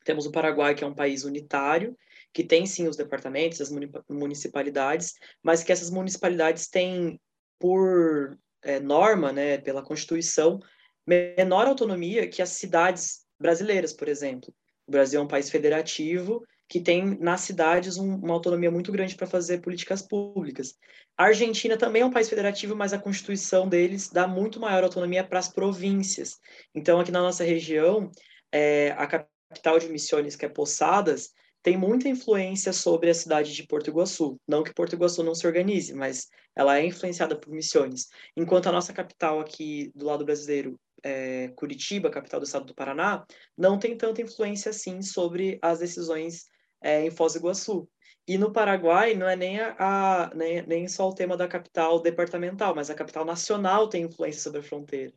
temos 0.05 0.25
o 0.25 0.31
Paraguai, 0.31 0.75
que 0.75 0.83
é 0.83 0.87
um 0.87 0.95
país 0.95 1.23
unitário, 1.23 1.97
que 2.33 2.43
tem 2.43 2.65
sim 2.65 2.87
os 2.87 2.97
departamentos, 2.97 3.61
as 3.61 3.71
municipalidades, 4.09 5.13
mas 5.41 5.63
que 5.63 5.71
essas 5.71 5.89
municipalidades 5.89 6.67
têm, 6.67 7.19
por 7.59 8.37
é, 8.63 8.79
norma, 8.79 9.31
né, 9.31 9.57
pela 9.57 9.83
Constituição, 9.83 10.59
menor 11.05 11.67
autonomia 11.67 12.27
que 12.27 12.41
as 12.41 12.49
cidades 12.49 13.25
brasileiras, 13.39 13.93
por 13.93 14.07
exemplo. 14.07 14.53
O 14.87 14.91
Brasil 14.91 15.19
é 15.19 15.23
um 15.23 15.27
país 15.27 15.49
federativo 15.49 16.43
que 16.67 16.81
tem 16.81 17.17
nas 17.19 17.41
cidades 17.41 17.97
um, 17.97 18.15
uma 18.15 18.33
autonomia 18.33 18.71
muito 18.71 18.91
grande 18.91 19.15
para 19.15 19.27
fazer 19.27 19.59
políticas 19.59 20.01
públicas. 20.01 20.75
A 21.15 21.25
Argentina 21.25 21.77
também 21.77 22.01
é 22.01 22.05
um 22.05 22.11
país 22.11 22.29
federativo, 22.29 22.75
mas 22.75 22.93
a 22.93 22.99
Constituição 22.99 23.67
deles 23.67 24.09
dá 24.09 24.27
muito 24.27 24.59
maior 24.59 24.83
autonomia 24.83 25.23
para 25.23 25.39
as 25.39 25.47
províncias. 25.47 26.39
Então, 26.73 26.99
aqui 26.99 27.11
na 27.11 27.21
nossa 27.21 27.43
região, 27.43 28.09
é, 28.51 28.91
a 28.97 29.05
capital 29.05 29.77
de 29.77 29.89
Missões, 29.89 30.35
que 30.35 30.45
é 30.45 30.49
Poçadas, 30.49 31.31
tem 31.63 31.77
muita 31.77 32.09
influência 32.09 32.73
sobre 32.73 33.09
a 33.09 33.13
cidade 33.13 33.53
de 33.53 33.65
Porto 33.65 33.89
Iguaçu. 33.89 34.37
Não 34.45 34.63
que 34.63 34.73
Porto 34.73 34.93
Iguaçu 34.93 35.23
não 35.23 35.33
se 35.33 35.47
organize, 35.47 35.93
mas 35.93 36.27
ela 36.53 36.77
é 36.77 36.85
influenciada 36.85 37.39
por 37.39 37.49
Missões. 37.49 38.09
Enquanto 38.35 38.67
a 38.67 38.71
nossa 38.71 38.91
capital 38.91 39.39
aqui 39.39 39.89
do 39.95 40.05
lado 40.05 40.25
brasileiro, 40.25 40.77
é, 41.01 41.47
Curitiba, 41.55 42.09
capital 42.09 42.41
do 42.41 42.45
estado 42.45 42.65
do 42.65 42.75
Paraná, 42.75 43.25
não 43.57 43.79
tem 43.79 43.95
tanta 43.97 44.21
influência 44.21 44.71
assim 44.71 45.01
sobre 45.01 45.57
as 45.61 45.79
decisões 45.79 46.45
é, 46.81 47.05
em 47.05 47.09
Foz 47.09 47.33
do 47.33 47.39
Iguaçu. 47.39 47.87
E 48.27 48.37
no 48.37 48.51
Paraguai 48.51 49.13
não 49.15 49.27
é 49.27 49.35
nem, 49.35 49.59
a, 49.59 49.75
a, 49.79 50.35
nem, 50.35 50.65
nem 50.67 50.87
só 50.87 51.09
o 51.09 51.15
tema 51.15 51.37
da 51.37 51.47
capital 51.47 52.01
departamental, 52.01 52.75
mas 52.75 52.89
a 52.89 52.95
capital 52.95 53.23
nacional 53.23 53.87
tem 53.87 54.03
influência 54.03 54.41
sobre 54.41 54.59
a 54.59 54.63
fronteira. 54.63 55.13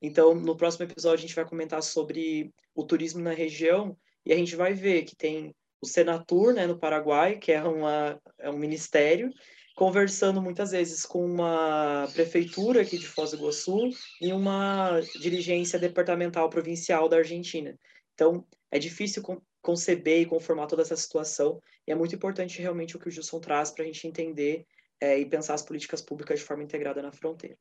Então, 0.00 0.34
no 0.34 0.56
próximo 0.56 0.86
episódio, 0.86 1.18
a 1.18 1.26
gente 1.28 1.34
vai 1.34 1.44
comentar 1.44 1.82
sobre 1.82 2.52
o 2.74 2.84
turismo 2.84 3.20
na 3.20 3.32
região 3.32 3.96
e 4.24 4.32
a 4.32 4.36
gente 4.36 4.56
vai 4.56 4.72
ver 4.72 5.04
que 5.04 5.14
tem 5.14 5.54
o 5.80 5.86
Senatur, 5.86 6.52
né, 6.52 6.66
no 6.66 6.78
Paraguai, 6.78 7.38
que 7.38 7.52
é, 7.52 7.62
uma, 7.62 8.20
é 8.38 8.50
um 8.50 8.58
ministério, 8.58 9.30
conversando 9.74 10.42
muitas 10.42 10.72
vezes 10.72 11.06
com 11.06 11.24
uma 11.24 12.06
prefeitura 12.12 12.82
aqui 12.82 12.98
de 12.98 13.06
Foz 13.06 13.30
do 13.30 13.38
Iguaçu 13.38 13.88
e 14.20 14.32
uma 14.32 15.00
dirigência 15.20 15.78
departamental 15.78 16.50
provincial 16.50 17.08
da 17.08 17.16
Argentina. 17.16 17.78
Então, 18.14 18.46
é 18.70 18.78
difícil 18.78 19.22
conceber 19.62 20.20
e 20.20 20.26
conformar 20.26 20.66
toda 20.66 20.82
essa 20.82 20.96
situação, 20.96 21.60
e 21.86 21.92
é 21.92 21.94
muito 21.94 22.14
importante 22.14 22.60
realmente 22.60 22.96
o 22.96 22.98
que 22.98 23.08
o 23.08 23.10
Gilson 23.10 23.40
traz 23.40 23.70
para 23.70 23.84
a 23.84 23.86
gente 23.86 24.06
entender 24.06 24.66
é, 25.00 25.18
e 25.18 25.24
pensar 25.24 25.54
as 25.54 25.62
políticas 25.62 26.02
públicas 26.02 26.40
de 26.40 26.44
forma 26.44 26.62
integrada 26.62 27.00
na 27.00 27.12
fronteira. 27.12 27.56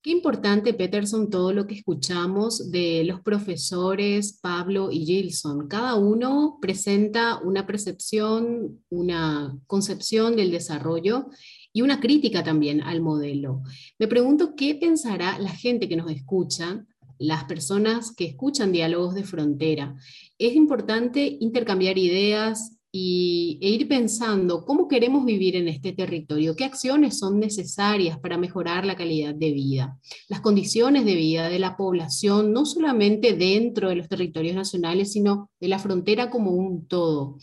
Qué 0.00 0.10
importante, 0.10 0.74
Peterson, 0.74 1.28
todo 1.28 1.52
lo 1.52 1.66
que 1.66 1.74
escuchamos 1.74 2.70
de 2.70 3.02
los 3.04 3.20
profesores 3.20 4.38
Pablo 4.40 4.90
y 4.92 5.04
Gilson. 5.04 5.66
Cada 5.66 5.96
uno 5.96 6.58
presenta 6.62 7.40
una 7.42 7.66
percepción, 7.66 8.80
una 8.90 9.58
concepción 9.66 10.36
del 10.36 10.52
desarrollo 10.52 11.30
y 11.72 11.82
una 11.82 11.98
crítica 11.98 12.44
también 12.44 12.80
al 12.80 13.00
modelo. 13.00 13.62
Me 13.98 14.06
pregunto 14.06 14.54
qué 14.54 14.76
pensará 14.76 15.36
la 15.40 15.50
gente 15.50 15.88
que 15.88 15.96
nos 15.96 16.12
escucha, 16.12 16.86
las 17.18 17.44
personas 17.44 18.14
que 18.14 18.26
escuchan 18.26 18.70
diálogos 18.70 19.16
de 19.16 19.24
frontera. 19.24 19.96
Es 20.38 20.54
importante 20.54 21.38
intercambiar 21.40 21.98
ideas, 21.98 22.77
y, 22.90 23.58
e 23.60 23.68
ir 23.68 23.88
pensando 23.88 24.64
cómo 24.64 24.88
queremos 24.88 25.24
vivir 25.24 25.56
en 25.56 25.68
este 25.68 25.92
territorio, 25.92 26.56
qué 26.56 26.64
acciones 26.64 27.18
son 27.18 27.38
necesarias 27.38 28.18
para 28.18 28.38
mejorar 28.38 28.86
la 28.86 28.96
calidad 28.96 29.34
de 29.34 29.52
vida, 29.52 29.98
las 30.28 30.40
condiciones 30.40 31.04
de 31.04 31.14
vida 31.14 31.48
de 31.48 31.58
la 31.58 31.76
población, 31.76 32.52
no 32.52 32.64
solamente 32.64 33.34
dentro 33.34 33.88
de 33.90 33.96
los 33.96 34.08
territorios 34.08 34.56
nacionales, 34.56 35.12
sino 35.12 35.50
de 35.60 35.68
la 35.68 35.78
frontera 35.78 36.30
como 36.30 36.52
un 36.52 36.86
todo. 36.86 37.38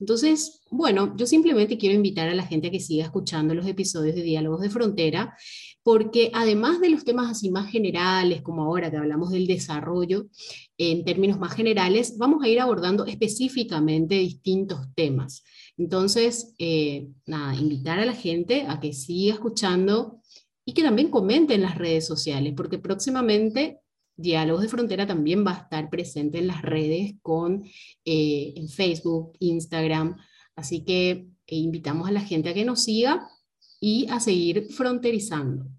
Entonces, 0.00 0.60
bueno, 0.70 1.14
yo 1.16 1.26
simplemente 1.26 1.76
quiero 1.76 1.94
invitar 1.96 2.28
a 2.28 2.34
la 2.34 2.46
gente 2.46 2.68
a 2.68 2.70
que 2.70 2.80
siga 2.80 3.04
escuchando 3.04 3.54
los 3.54 3.66
episodios 3.66 4.14
de 4.14 4.22
Diálogos 4.22 4.60
de 4.60 4.70
Frontera, 4.70 5.36
porque 5.88 6.30
además 6.34 6.82
de 6.82 6.90
los 6.90 7.02
temas 7.02 7.30
así 7.30 7.50
más 7.50 7.70
generales, 7.70 8.42
como 8.42 8.62
ahora 8.62 8.90
que 8.90 8.98
hablamos 8.98 9.30
del 9.30 9.46
desarrollo, 9.46 10.26
en 10.76 11.02
términos 11.02 11.38
más 11.38 11.54
generales, 11.54 12.18
vamos 12.18 12.44
a 12.44 12.48
ir 12.48 12.60
abordando 12.60 13.06
específicamente 13.06 14.16
distintos 14.16 14.80
temas. 14.94 15.42
Entonces, 15.78 16.54
eh, 16.58 17.08
nada, 17.24 17.54
invitar 17.54 17.98
a 17.98 18.04
la 18.04 18.12
gente 18.12 18.66
a 18.68 18.80
que 18.80 18.92
siga 18.92 19.32
escuchando 19.32 20.20
y 20.62 20.74
que 20.74 20.82
también 20.82 21.08
comente 21.08 21.54
en 21.54 21.62
las 21.62 21.78
redes 21.78 22.06
sociales, 22.06 22.52
porque 22.54 22.76
próximamente 22.76 23.80
Diálogos 24.14 24.60
de 24.60 24.68
Frontera 24.68 25.06
también 25.06 25.42
va 25.42 25.52
a 25.52 25.62
estar 25.62 25.88
presente 25.88 26.36
en 26.36 26.48
las 26.48 26.60
redes 26.60 27.14
con 27.22 27.64
eh, 28.04 28.52
en 28.56 28.68
Facebook, 28.68 29.32
Instagram. 29.38 30.18
Así 30.54 30.84
que 30.84 31.30
eh, 31.46 31.56
invitamos 31.56 32.10
a 32.10 32.12
la 32.12 32.20
gente 32.20 32.50
a 32.50 32.52
que 32.52 32.66
nos 32.66 32.84
siga 32.84 33.26
e 33.80 34.06
a 34.10 34.20
seguir 34.20 34.70
fronterizando. 34.70 35.77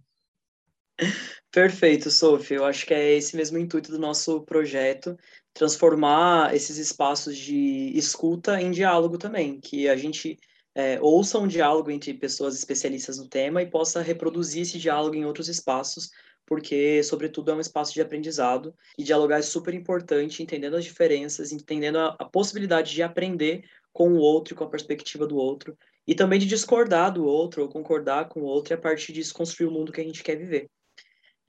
Perfeito, 1.52 2.12
Sophie. 2.12 2.58
Eu 2.58 2.66
acho 2.66 2.86
que 2.86 2.94
é 2.94 3.14
esse 3.14 3.36
mesmo 3.36 3.58
intuito 3.58 3.92
do 3.92 4.00
nosso 4.00 4.42
projeto, 4.42 5.18
transformar 5.54 6.54
esses 6.54 6.78
espaços 6.78 7.38
de 7.38 7.92
escuta 7.96 8.62
em 8.62 8.72
diálogo 8.72 9.18
também, 9.18 9.60
que 9.60 9.90
a 9.90 9.96
gente 9.96 10.38
é, 10.76 11.00
ouça 11.02 11.40
um 11.40 11.48
diálogo 11.48 11.90
entre 11.90 12.14
pessoas 12.14 12.56
especialistas 12.56 13.18
no 13.18 13.28
tema 13.28 13.62
e 13.62 13.70
possa 13.70 14.02
reproduzir 14.02 14.62
esse 14.62 14.78
diálogo 14.78 15.16
em 15.16 15.26
outros 15.26 15.48
espaços 15.50 16.10
porque, 16.50 17.04
sobretudo, 17.04 17.52
é 17.52 17.54
um 17.54 17.60
espaço 17.60 17.94
de 17.94 18.02
aprendizado 18.02 18.74
e 18.98 19.04
dialogar 19.04 19.38
é 19.38 19.42
super 19.44 19.72
importante, 19.76 20.42
entendendo 20.42 20.76
as 20.76 20.84
diferenças, 20.84 21.52
entendendo 21.52 22.00
a, 22.00 22.16
a 22.18 22.26
possibilidade 22.26 22.92
de 22.92 23.04
aprender 23.04 23.64
com 23.94 24.14
o 24.14 24.18
outro, 24.18 24.56
com 24.56 24.64
a 24.64 24.70
perspectiva 24.70 25.28
do 25.28 25.38
outro, 25.38 25.78
e 26.08 26.16
também 26.16 26.40
de 26.40 26.48
discordar 26.48 27.14
do 27.14 27.24
outro 27.24 27.62
ou 27.62 27.70
concordar 27.70 28.30
com 28.30 28.42
o 28.42 28.46
outro 28.46 28.74
e 28.74 28.76
a 28.76 28.80
partir 28.80 29.14
disso 29.14 29.32
construir 29.32 29.68
o 29.68 29.72
mundo 29.72 29.92
que 29.92 30.02
a 30.02 30.04
gente 30.04 30.24
quer 30.24 30.36
viver. 30.38 30.68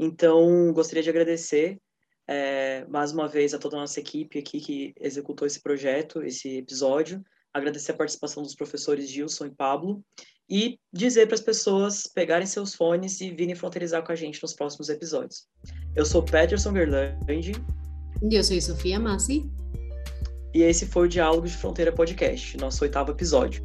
Então, 0.03 0.73
gostaria 0.73 1.03
de 1.03 1.11
agradecer 1.11 1.79
é, 2.27 2.87
mais 2.89 3.13
uma 3.13 3.29
vez 3.29 3.53
a 3.53 3.59
toda 3.59 3.77
a 3.77 3.81
nossa 3.81 4.01
equipe 4.01 4.39
aqui 4.39 4.59
que 4.59 4.95
executou 4.99 5.47
esse 5.47 5.61
projeto, 5.61 6.23
esse 6.23 6.57
episódio, 6.57 7.23
agradecer 7.53 7.93
a 7.93 7.97
participação 7.97 8.43
dos 8.43 8.55
professores 8.55 9.11
Gilson 9.11 9.45
e 9.45 9.51
Pablo, 9.51 10.03
e 10.49 10.81
dizer 10.91 11.27
para 11.27 11.35
as 11.35 11.43
pessoas 11.43 12.05
pegarem 12.15 12.47
seus 12.47 12.75
fones 12.75 13.21
e 13.21 13.31
virem 13.31 13.55
fronteirizar 13.55 14.03
com 14.03 14.11
a 14.11 14.15
gente 14.15 14.43
nos 14.43 14.55
próximos 14.55 14.89
episódios. 14.89 15.47
Eu 15.95 16.07
sou 16.07 16.23
Peterson 16.23 16.73
Gerlande. 16.73 17.53
Eu 18.23 18.43
sou 18.43 18.59
Sofia 18.59 18.99
Massi. 18.99 19.51
E 20.55 20.63
esse 20.63 20.87
foi 20.87 21.09
o 21.09 21.11
Diálogo 21.11 21.47
de 21.47 21.57
Fronteira 21.59 21.93
Podcast, 21.93 22.57
nosso 22.57 22.83
oitavo 22.85 23.11
episódio. 23.11 23.63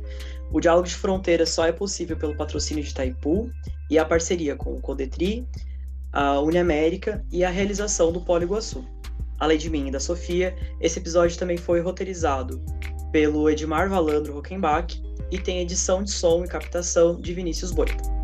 O 0.52 0.60
Diálogo 0.60 0.86
de 0.86 0.96
Fronteira 0.96 1.46
só 1.46 1.66
é 1.66 1.72
possível 1.72 2.18
pelo 2.18 2.36
patrocínio 2.36 2.84
de 2.84 2.90
Itaipu 2.90 3.50
e 3.90 3.98
a 3.98 4.04
parceria 4.04 4.58
com 4.58 4.76
o 4.76 4.82
Codetri, 4.82 5.48
a 6.16 6.40
Uniamérica 6.40 7.24
e 7.30 7.44
a 7.44 7.50
realização 7.50 8.12
do 8.12 8.22
Polo 8.22 8.44
Iguaçu. 8.44 8.86
Além 9.38 9.58
de 9.58 9.70
mim 9.70 9.90
e 9.90 9.92
da 9.92 10.00
Sofia, 10.00 10.56
esse 10.80 10.98
episódio 10.98 11.38
também 11.38 11.58
foi 11.58 11.82
roteirizado 11.82 12.64
pelo 13.12 13.50
Edmar 13.50 13.90
Valandro 13.90 14.34
Rockenbach 14.34 15.04
e 15.30 15.38
tem 15.38 15.60
edição 15.60 16.02
de 16.02 16.12
som 16.12 16.46
e 16.46 16.48
captação 16.48 17.20
de 17.20 17.34
Vinícius 17.34 17.72
Boita. 17.72 18.15